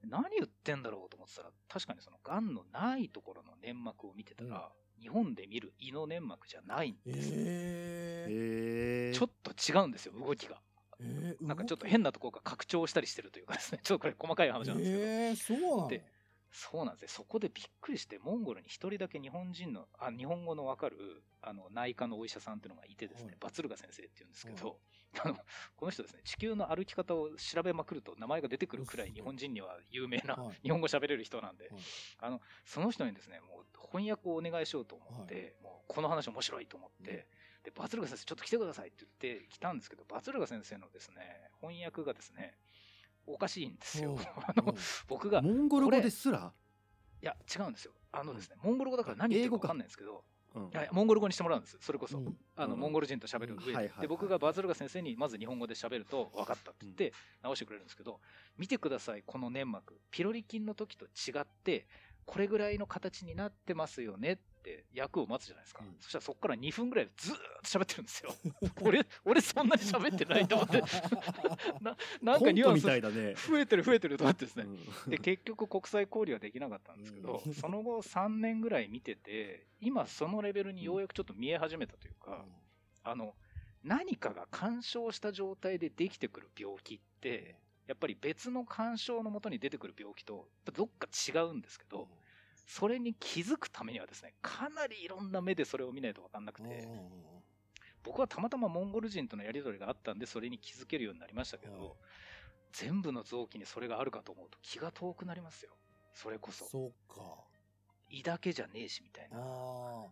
[0.05, 7.35] うん何言ってんだろうと思ってたら、確かにその癌のないところの粘膜を見てたら、日本で見る胃の粘膜じゃないんですよ。
[7.37, 10.61] えへえちょっと違うんですよ、動きが。
[10.99, 15.03] えーなんかちょっと変なところが拡張したりしてるというかですね、 ちょっとこれ細かい話なんですけど。
[15.03, 15.87] えー、そうなの？
[15.89, 16.15] で
[16.51, 17.07] そうなんですね。
[17.09, 24.79] そこでびっくりして、モンゴルに一人だけ日本人の、あ日本語のわかるあの内科のお医者さんっていうのがいてですね、はいバツルガ先生っていうんですけど、あの
[25.75, 30.59] この人ですね、地球の歩き方を調べまくると名前が出てくるくらい日本人には有名な、はい。
[30.63, 31.81] 日本語喋れる人なんで、はい。
[32.19, 37.17] あの、その人にですね、もう翻訳をお願いしようと思って、もうこの話面白いと思って、うん。
[37.63, 42.57] で、バツルガ先生ちょっと来てくださいって言って来たんですけど、バツルガ先生のですね、翻訳がですね、
[43.25, 44.11] おかしいんですよ。
[44.11, 44.15] う。
[44.15, 44.75] ん あの、うん。
[45.07, 46.53] 僕が、モンゴル語ですら？
[47.21, 47.93] いや、違うんですよ。
[48.11, 50.23] あのですね、モンゴル語だから何言ってるか分かんないんですけど、
[50.55, 51.77] うんモンゴル語にしてもらうんです。
[51.81, 52.17] それこそ。
[52.17, 58.19] うんあの、うんモンゴル人と喋る上で、はいはいはいで、僕がバズルガ先生にまず日本語で喋ると、分かったって言って直してくれるんですけど、
[58.57, 59.99] 見てください、この粘膜。
[60.11, 61.87] ピロリ菌の時と違って、
[62.25, 65.83] これぐらいの形になってますよねって役を待つじゃないですか。
[65.85, 68.33] うんそしたらそこから2分ぐらいずーっと喋ってるんですよ。
[68.81, 70.81] 俺、俺そんなに喋ってないと思って、
[71.81, 72.85] ななんかニュアンス。
[73.47, 74.63] 増えてる増えてると思ってですね。
[74.63, 82.43] うんで結局国際交流はできなかったんですけど、うんその後3年ぐらい見てて今そのレベルにようやくちょっと見え始めたというか、
[83.03, 83.35] あの
[83.83, 92.07] 何かが干渉した状態でできてくる病気ってやっぱり別の干渉のもとに出てくる病気とどっか違うんですけど、
[92.65, 96.87] それに気づくためにはですねかなりいろんな目でそれを見ないと分かんなくて、
[98.03, 101.91] 僕はたまたまモンゴル人とのやり取りがあったんでそれに気づけるようになりましたけど、はい
[102.75, 105.71] 全部の臓器にそれがあるかと思うと気が遠くなりますよ。
[106.13, 106.65] それこそ。
[106.65, 107.21] そうか。
[108.09, 110.11] 胃だけじゃねえしみたいな、あは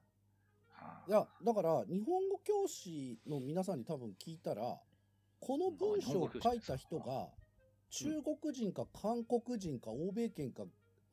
[0.80, 4.62] あいやだから日本語教師の皆さんに多分聞いたら
[5.40, 7.28] この文章を書いた人が
[7.90, 10.64] 中国人か韓国人か欧米圏か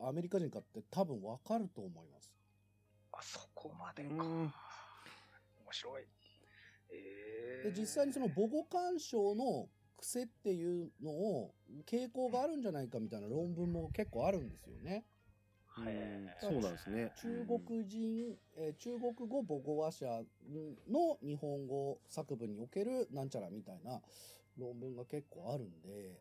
[0.07, 2.33] アメリカ人かって多分わかると思います。
[3.13, 4.19] あそこまでか、うん。
[4.19, 4.51] 面
[5.71, 6.03] 白い。
[6.93, 11.53] えー、で実際にその母語干渉の癖っていうのを
[11.89, 15.05] 傾向があるんじゃないかみたいな論文も結構あるんですよね。
[15.77, 15.87] うん。
[15.87, 17.11] へーそうなんですね。
[17.21, 20.23] 中国人、えー中国語母語話者
[20.89, 24.01] の日本語作文におけるなんちゃらみたいな
[24.57, 26.19] 論文が結構あるんで、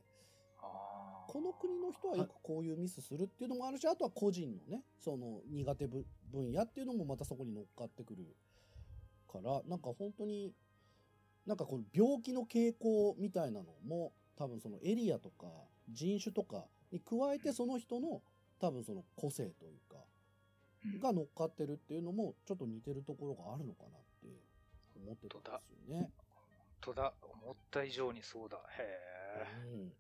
[0.61, 8.25] この国の人はよくこういうミスするっていうのもあるし、あとは個人のね、その苦手ぶ分野っていうのもまたそこに乗っかってくる
[9.31, 10.53] から、なんか本当に、
[11.47, 15.47] なんかこの病気の傾向みたいなのも、多分そのエリアとか
[15.91, 18.23] 人種とかに加えてその人の
[18.59, 19.99] 多分その個性というか、
[20.85, 21.01] うん。
[21.01, 24.29] が乗っかってるっていうのもちょっと似てるところがあるのかなって
[24.97, 25.49] 思ってたんで
[25.87, 26.11] すよね。
[26.81, 27.13] 本当だ。
[27.23, 28.59] 思った以上にそうだ。
[28.79, 29.93] へうん、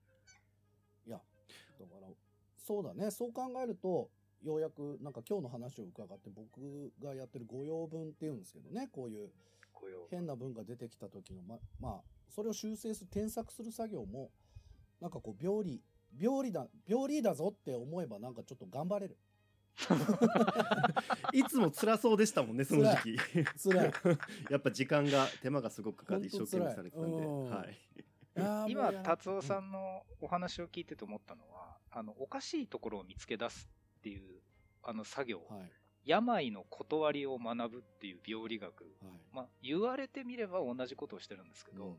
[1.86, 2.08] から、
[2.56, 4.10] そうだね、そう考えると、
[4.42, 9.28] ようやくなんか今日の話を伺って僕がやってる御用文っていうんですけどね、こういう
[10.10, 14.30] 変な文が出てきた時の、ま、まあ、それを修正する、添削する作業も、
[15.00, 15.82] なんかこう、病理、
[16.18, 19.16] 病理だ、病理だぞって思えばなんかちょっと頑張れる。
[21.32, 23.18] いつも辛そうでしたもんね、その時期。
[23.70, 23.92] 辛い。
[24.50, 27.26] やっぱ時間が、手間がすごくかかって一生懸命されてたんで。
[27.26, 28.70] はい。
[28.70, 33.68] 今達夫さん、んのお話を聞いてて思ったのは、あのおかしいところを見つけ出す
[33.98, 34.22] っていう
[34.82, 35.70] あの作業、はい、はい、
[36.04, 39.12] 病の断りを学ぶっていう病理学、はい。
[39.32, 41.96] まあ、言われてみれば同じことをしてるんですけど、うん。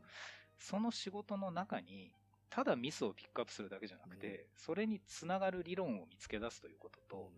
[0.58, 2.14] その仕事の中に
[2.50, 7.30] ただミスをピックアップするだけじゃなくて、それにつながる理論を見つけ出すということと、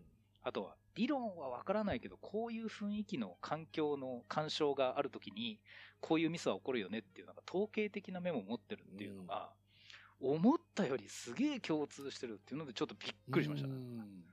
[0.43, 5.59] あとは理論はわからないけどこういう雰囲気の環境の干渉があるときに
[6.01, 9.49] こういうミスは起こるよねっていうなんか統計的なメモを持ってるっていうのが、
[10.19, 13.73] 思ったよりすげえ共通してるっていうのでちょっとびっくりしましたね。
[13.73, 14.23] うん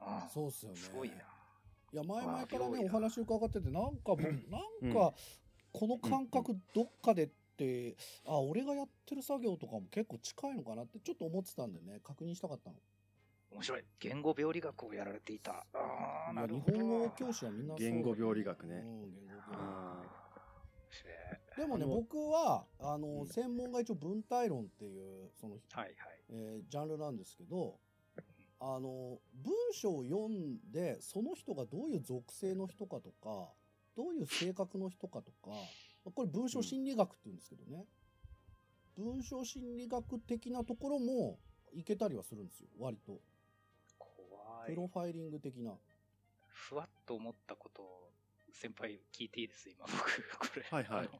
[0.00, 0.78] ああそうっすよね。
[0.78, 1.14] すごいな。
[1.16, 4.32] いや前々からねお話伺っててなんかもうなん
[4.82, 5.12] うんか
[5.72, 7.96] この感覚どっかでって、
[8.26, 12.76] あ俺がやってる作業とかも結構近いのかなってちょっと思ってたんでね確認したかったの。
[13.50, 13.84] 面白い。
[13.98, 15.66] 言語病理学をやられていた。
[15.72, 16.78] ああ、いや日なるほど。
[16.78, 19.97] 本語教師はみんなそう言語病理学ねうん、言語病理あ学
[21.56, 23.26] でもね僕はあの、うん。
[23.26, 25.94] 専門が一応文体論っていうその、はいはい。
[26.30, 27.78] えージャンルなんですけど
[28.60, 33.48] あの文章を読んでその人がどういう属性の人かとか
[33.96, 35.50] どういう性格の人かとか
[36.14, 37.84] これ文章心理学って言うんですけどね、
[38.96, 41.38] 文章心理学的なところも
[41.72, 43.20] いけたりはするんですよ割と。
[43.98, 44.70] 怖い。
[44.70, 44.86] プロ。
[44.86, 45.72] ファイリング的な。
[46.48, 47.97] ふわっと思ったことを
[48.58, 50.66] 先輩聞いていいです今僕、これ。
[50.68, 50.98] はいはい。
[50.98, 51.10] はい。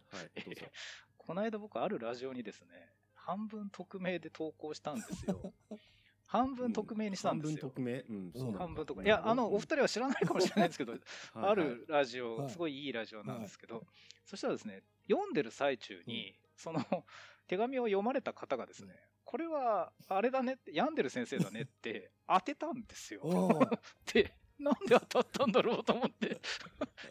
[1.16, 2.68] この間僕あるラジオにですね、
[3.14, 5.52] 半分匿名で投稿したんですよ。
[6.26, 7.60] 半分匿名にしたんですよ。
[7.60, 9.02] 半分匿名うん、そう半分とか。
[9.02, 11.00] いや、あの、お二人は知らないかもしれないですけど、 はい
[11.34, 13.86] あるラジオ、はいすごいいいラジオなんですけど、
[14.24, 16.80] そしたらですね、読んでる最中に、その、
[17.46, 23.20] 手紙を読まれた方がですね、これは、あれだねって、病んでる先生だねって当てたんですよ。
[23.22, 23.80] おー
[24.12, 26.40] で、なんで当たったんだろうと思って、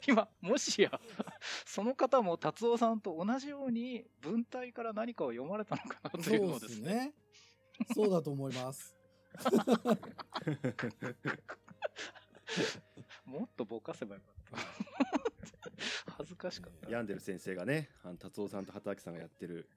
[0.08, 1.00] 今、もしや、
[1.66, 7.14] その方も達夫さんと同じように文体から何かを読まれたのかなというのそうをですね、ですね。
[7.95, 8.95] そうだと思います。
[13.26, 14.58] もっとぼかせばよかった。
[16.18, 16.89] 恥ずかしかった。
[16.89, 19.70] 病んでる先生がねあの達夫さんと畑明さんがやってる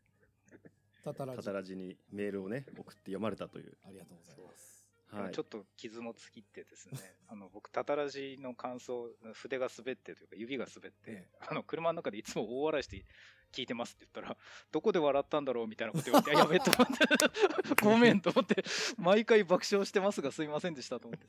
[1.04, 4.69] たたらじたたらじにメールをね送って読まれたというありがとうございます。
[5.12, 6.98] はいちょっと傷もつきってですね、
[7.28, 13.04] あの僕、たたらじの感想、筆が滑ってというか、指が滑って、えあの車の中でいつも大笑いして
[13.52, 14.36] 聞いてますって言ったら、
[14.70, 18.62] どこで笑ったんだろうみたいなこと言われて、やべえと思って、ごめんと思って、
[18.98, 21.26] 毎回爆笑してますが、すいませんでしたと思って、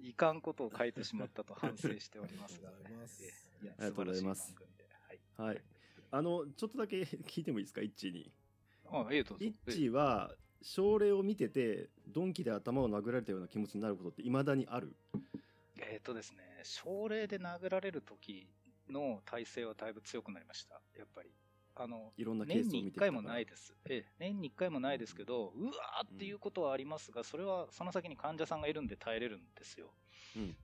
[0.00, 4.54] いかんことを書いてしまったと反省しておりますが、ありがとうございますええいやありがとうございます
[5.06, 5.62] はいはい
[6.10, 8.30] あのちょっとだけ聞いてもいいですかイッチーに
[8.90, 9.44] あ、ええどうぞ。
[9.44, 10.30] イッチーは
[10.62, 14.94] 症例を見てて鈍器で頭を殴られたような気持ちになることって未だにある？
[15.76, 18.46] えっ、とですね、症例で殴られる時
[18.90, 21.30] の体勢はだいぶ強くなりました、やっぱり。
[21.74, 23.74] あのいろんなケー年に1スを見てきたから回もないです。
[23.86, 29.90] ええ、年に1回もないですけど、うわーっていうことはありますが、それはその先に患者さんがいるんで耐えれるんですよ。
[30.36, 30.56] うん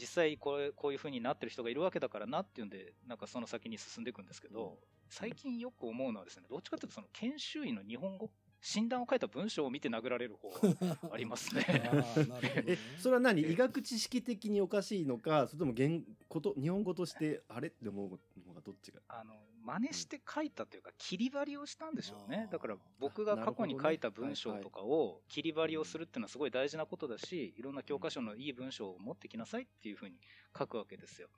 [0.00, 4.78] 実際これ、こういう風になってる人がいるわけだからなっていうんで、なんかその先に進んでいくんですけど、
[5.10, 8.30] 最近よく思うのはですね、どっちかというとその研修医の日本語、
[8.62, 11.64] 診断を書いた文章を見て殴られる方が ありますね。
[11.68, 12.64] あーなるほどね。
[12.68, 13.42] えそれは何？
[13.42, 19.00] 医学知識的におかしいのかそれとも言こと日本語としてあれって思うのがどっちが？
[19.08, 19.34] あの
[19.64, 22.48] 真似して書いたというか、切り張りをしたんでしょうね。
[22.50, 30.18] だから僕が過去に書いた文章とかを切り張りをするっていうのはすごい大事なことだし、いろんな教科書のいい文章を持ってきなさいっていうふうに
[30.58, 31.28] 書くわけですよ。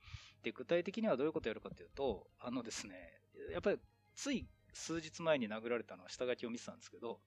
[0.42, 3.20] で、具体的にはどういうことをやるかというと、あのですね、
[3.50, 3.78] やっぱり
[4.14, 7.20] つい数日前に殴られたのは下書きを見てたんですけど、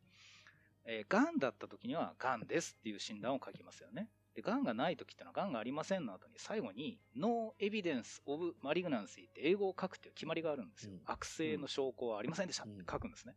[0.85, 4.09] えー、がんだった時にはがんですっていう診断を書きますよね。
[4.35, 10.91] で、がんがない時ってのはがんがありませんの後に最後に No evidence of malignancy って英語を書くっていう決まりがあるんですよ。
[10.93, 13.35] うん悪性の証拠はありませんでしたってうん書くんですね。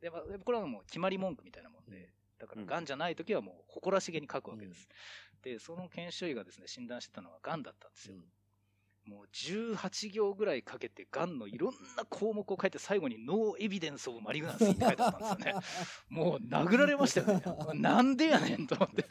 [0.00, 2.06] で、まあ、これはもう決まり文句みたいなもんで、うん
[2.38, 4.88] だからうんがんじゃない時はもう誇らしげに書くわけです。
[5.42, 8.16] で、その研修医がですね、診断してたのはがんだったんですよ。
[9.06, 15.60] もう18行ぐらいかけて、がんのいろんな項目を書いて、最後に no evidence of malignancy って書いてあったんですよね。
[16.08, 17.80] もう殴られましたよね。
[17.80, 19.06] なんでやねんと思って。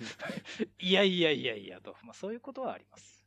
[0.80, 1.96] いやいやいやいやと。
[2.04, 3.24] まあそういうことはあります。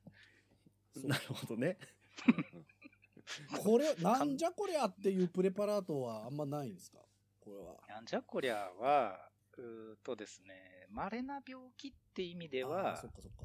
[1.05, 1.77] なるほどね
[3.63, 6.99] これなんじゃこりゃっていうプレパラートはあんまないんですか？
[7.41, 7.77] これは。
[7.89, 13.45] なんじゃこりゃは、うーとですね、稀な病気って意味ではそっかそっか。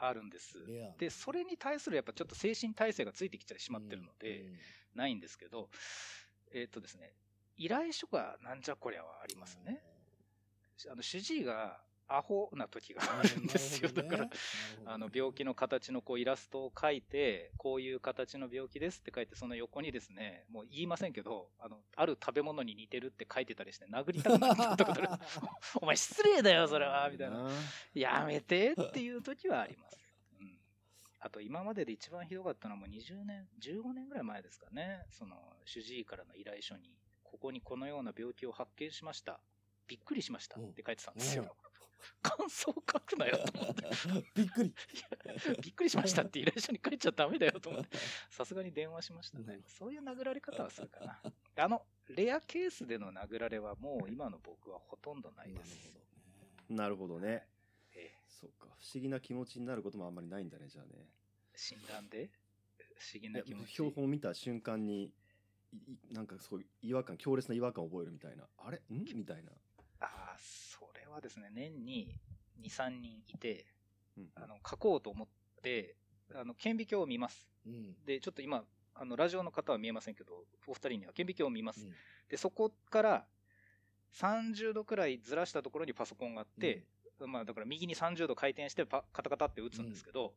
[0.00, 0.58] あるんです。
[0.98, 4.58] で、それに対するやっぱちょっと精神体制がついてきてしまってるので、うん
[4.94, 5.68] ないんですけど、
[6.52, 7.12] えっ、とですね、
[7.56, 9.80] 依頼書がなんじゃこりゃはありますね。。
[10.90, 11.80] あの主治医が
[12.10, 13.90] アホな時があるんですよ。
[13.90, 14.30] だから、
[14.86, 25.22] あの病気の形のこうイラストを描いて、こういう形の病気ですって書いて、その横にですね、もう言いませんけど、あの、ある食べ物に似てるって書いてたりして、殴りたくなったことある。
[25.80, 27.48] お前失礼だよ、それは、みたいな。
[27.94, 29.98] やめてっていう時はあります。
[30.40, 30.58] うん。
[31.20, 35.06] あと、今までで一番ひどかったのはもう20年、15年ぐらい前ですかね。
[35.10, 36.90] その、主治医からの依頼書に、
[37.22, 39.40] ここにこのような病気を発見しました。
[39.86, 41.56] びっくりしましたって書いてたんですよ。
[42.22, 43.84] 感想書くなよと思って。
[44.34, 44.74] びっくり。
[45.62, 47.96] びっくりしましたって依頼書に書いちゃダメだよと思って、
[48.28, 49.60] さすがに電話しましたね。
[49.66, 51.20] そういう殴られ方はするかな。
[51.56, 56.00] あの、レアケースでの殴られはもう今の僕はほとんどないです。
[56.68, 57.48] なるほどね。
[57.92, 58.18] ええ。
[58.28, 58.66] そうか。
[58.66, 61.08] 不思議な気持ちになることもあんまりないんだねじゃあね。
[61.54, 62.30] 診断で？
[62.96, 63.72] 不思議な気持ち。
[63.72, 65.12] 標本を見た瞬間に
[66.10, 68.48] なんかそういう違和感強烈な違和感を覚えるみたいな。
[68.58, 68.78] あれ？
[68.90, 69.04] ん？
[69.14, 69.52] みたいな、
[70.00, 70.36] ああ、
[71.10, 72.16] はですね、年に
[72.60, 73.66] 2、3人いて、
[74.16, 75.28] うんあの、書こうと思っ
[75.62, 75.96] て、
[76.34, 77.48] あの、顕微鏡を見ます。
[77.66, 78.04] うん。
[78.04, 81.84] で、ちょっと今、あの、ラジオの方は見えませんけど、お二人には顕微鏡を見ます。
[81.84, 81.92] うん
[82.30, 83.26] で、そこから
[84.14, 86.84] 30度くらいずらしたところにパソコンがあって、
[87.26, 90.34] まあだから右に30度回転してパカタカタって打つんですけど、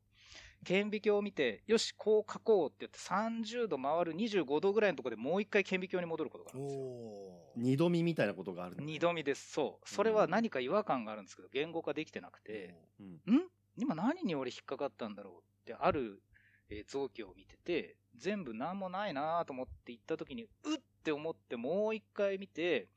[0.64, 6.82] 顕微鏡を見て、よし、こう書こうって言って30度回る25度ぐらいのところでもう一回顕微鏡に戻ることがあるんですよ。
[7.58, 9.52] 二度見みたいなことがある二度見です。
[9.52, 9.90] そう。
[9.90, 13.36] それは何か違和感があるんですけど、言語化できてなくて、うん。
[13.36, 13.50] ん。
[13.78, 16.22] 今何に俺引っかかったんだろうってある、
[16.70, 20.50] えー臓器を見てて、全部何もないなと思って行った時に、うっ
[21.04, 22.88] て思ってもう一回見て、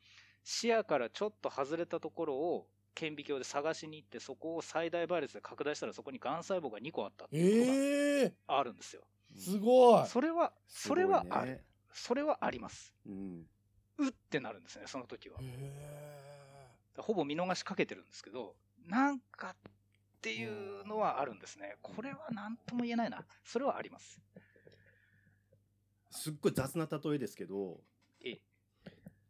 [0.45, 9.03] 視野からちょっと外れたところを顕微鏡で探しに行って、そこを最大倍率で拡大したらそこに癌細胞が2個あったっていうことええがあるんですよ。
[9.37, 10.07] すごい。
[10.07, 11.63] それは、それはある。
[11.93, 12.95] それはあります。
[13.07, 13.47] うん。
[13.99, 15.39] うってなるんですね、その時は。
[15.41, 15.97] へ
[16.97, 19.73] ほぼ見逃しかけてるんですけど、なんかっ
[20.23, 21.77] ていうのはあるんですね。
[21.83, 23.25] これは何とも言えないな。
[23.45, 24.21] それはあります。
[26.11, 27.79] すっごい雑な例えですけど、
[28.25, 28.41] ええ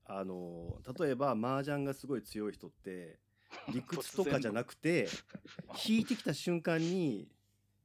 [0.05, 3.19] あの、例えば麻雀がすごい強い人って、
[3.73, 5.09] 理屈とかじゃなくて、
[5.87, 7.29] 引いてきた瞬間に、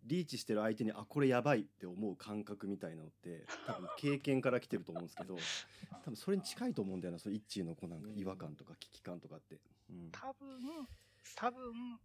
[0.03, 5.38] リーチしてる相手に、あ、これやばいって思う感覚みたいなのって、多分経験から来てると思うんですけど、
[6.03, 9.59] 多分それに近いと思うんだよな、その一致のこうなんか違和感とか危機感とかって。
[9.89, 10.09] うん。
[10.11, 10.88] 多分、
[11.36, 11.99] 多分、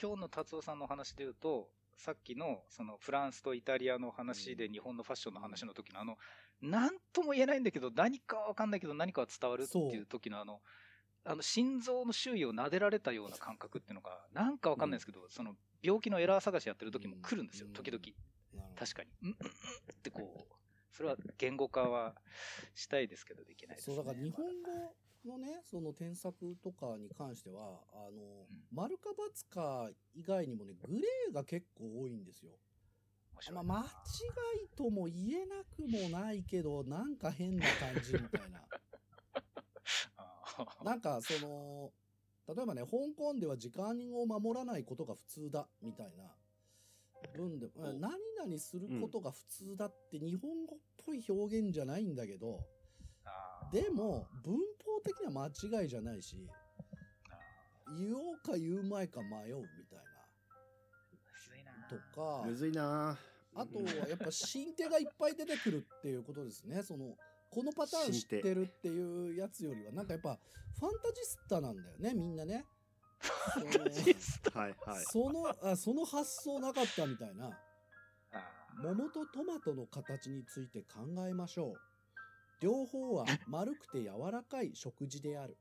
[0.00, 6.18] 今日の達夫さんのお話で言うと、さっきのそのフランスとイタリアの話で日本のファッションの話の時のあの、
[6.60, 10.60] なんとも言えないんだけど、何かはわかんないけど何かは伝わるっていう時のあの、
[11.24, 18.02] あの心臓の周囲を撫でられたような感覚っていうのが、なんかわかんないですけど、その病気のエラー探しやってる時も来るんですよ、うん時々。
[18.76, 19.10] 確かに。
[19.22, 19.36] うんっ
[20.02, 20.54] てこう、
[20.90, 22.14] それは言語化は
[22.74, 23.96] したいですけど、できないです、ね。
[23.96, 24.94] そうだから日本語
[25.24, 29.10] のねその添削とかに関してはあの、丸か
[29.50, 32.52] ×か以外にもねグレーが結構多いんですよ。
[33.52, 33.84] まあ、間違
[34.64, 38.60] いとも言えなくもないけどなんか変な感じみたいな。
[40.84, 41.92] なんかその
[42.54, 46.24] 例えばね香港では時間を守らないことが普通だみたいな。
[47.36, 47.92] 文でお。
[47.92, 52.58] 何々することが普通だって日本語っぽい表現じゃないんだけど、
[53.72, 56.36] でも文法的には間違いじゃないし
[57.28, 57.32] あ
[57.96, 60.04] 言おうか言うまいか迷うみたいな。
[61.88, 62.44] とか。
[62.44, 63.16] むずいな
[63.54, 66.82] あとはやっぱ新手がいっぱい出てくるっていうことですね。
[66.82, 67.16] その
[67.52, 70.38] このパターン知ってるっていうやつよりはなんかやっぱ
[70.80, 72.64] ファンタジスタなんだよねみんなね。
[73.72, 75.04] そのジストはいはい。
[75.04, 77.50] そのあその発想なかったみたいな。
[78.82, 81.80] 桃とトマトの形について考えましょう。
[82.62, 85.58] 両方は丸くて柔らかい食事である。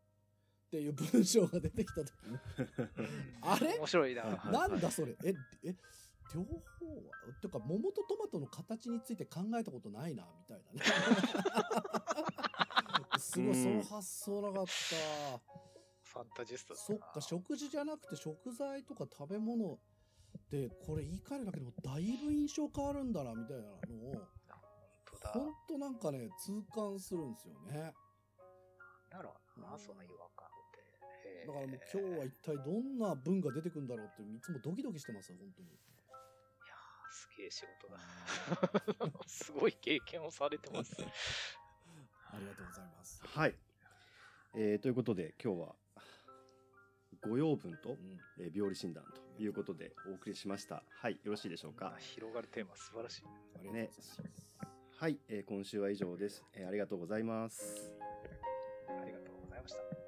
[0.68, 2.39] っていう文章が出てきた時に。
[3.44, 3.78] あれ？
[3.78, 4.24] 面白いな。
[4.24, 4.52] はい。
[4.54, 5.18] なんだそれ？
[5.26, 5.34] え
[5.66, 5.76] え
[6.34, 6.62] 両方は
[7.42, 10.82] てか桃とトマトの形について考えたことないなみたいなね。
[13.20, 14.52] すごいその発想な。
[14.52, 14.72] かった、
[16.04, 19.80] ファンタジストそっか食事じゃなくて食材とか食べ物
[20.50, 23.78] でこれ言い換えるだけでもだいぶ印象変わるんだなみたいなのを
[24.14, 24.28] 本
[25.06, 25.30] 当だ。
[25.32, 27.94] ほんとなんかね痛感するんですよね。
[29.10, 30.48] だろうな、その違和感
[31.46, 35.70] だからもう今日は一体どんな文が出てくるんだろうっていつもドキドキしてますよ本当に
[37.46, 37.98] え仕事だ。
[39.28, 40.96] すごい経験をされてます。
[42.34, 43.56] ありがとうございます、はい。
[44.54, 45.76] えーということで今日は
[47.22, 49.04] ご養分とう、んえー病理診断
[49.38, 50.84] ということでお送りしました。
[50.89, 51.96] はい、よろしいでしょうか？
[52.00, 53.24] 広がるテーマ素晴らしい。
[53.26, 54.54] ありがとうございます、
[54.98, 57.92] はい、えー今週は以上です、えーありがとうございます。
[58.89, 60.01] ありがとうございました。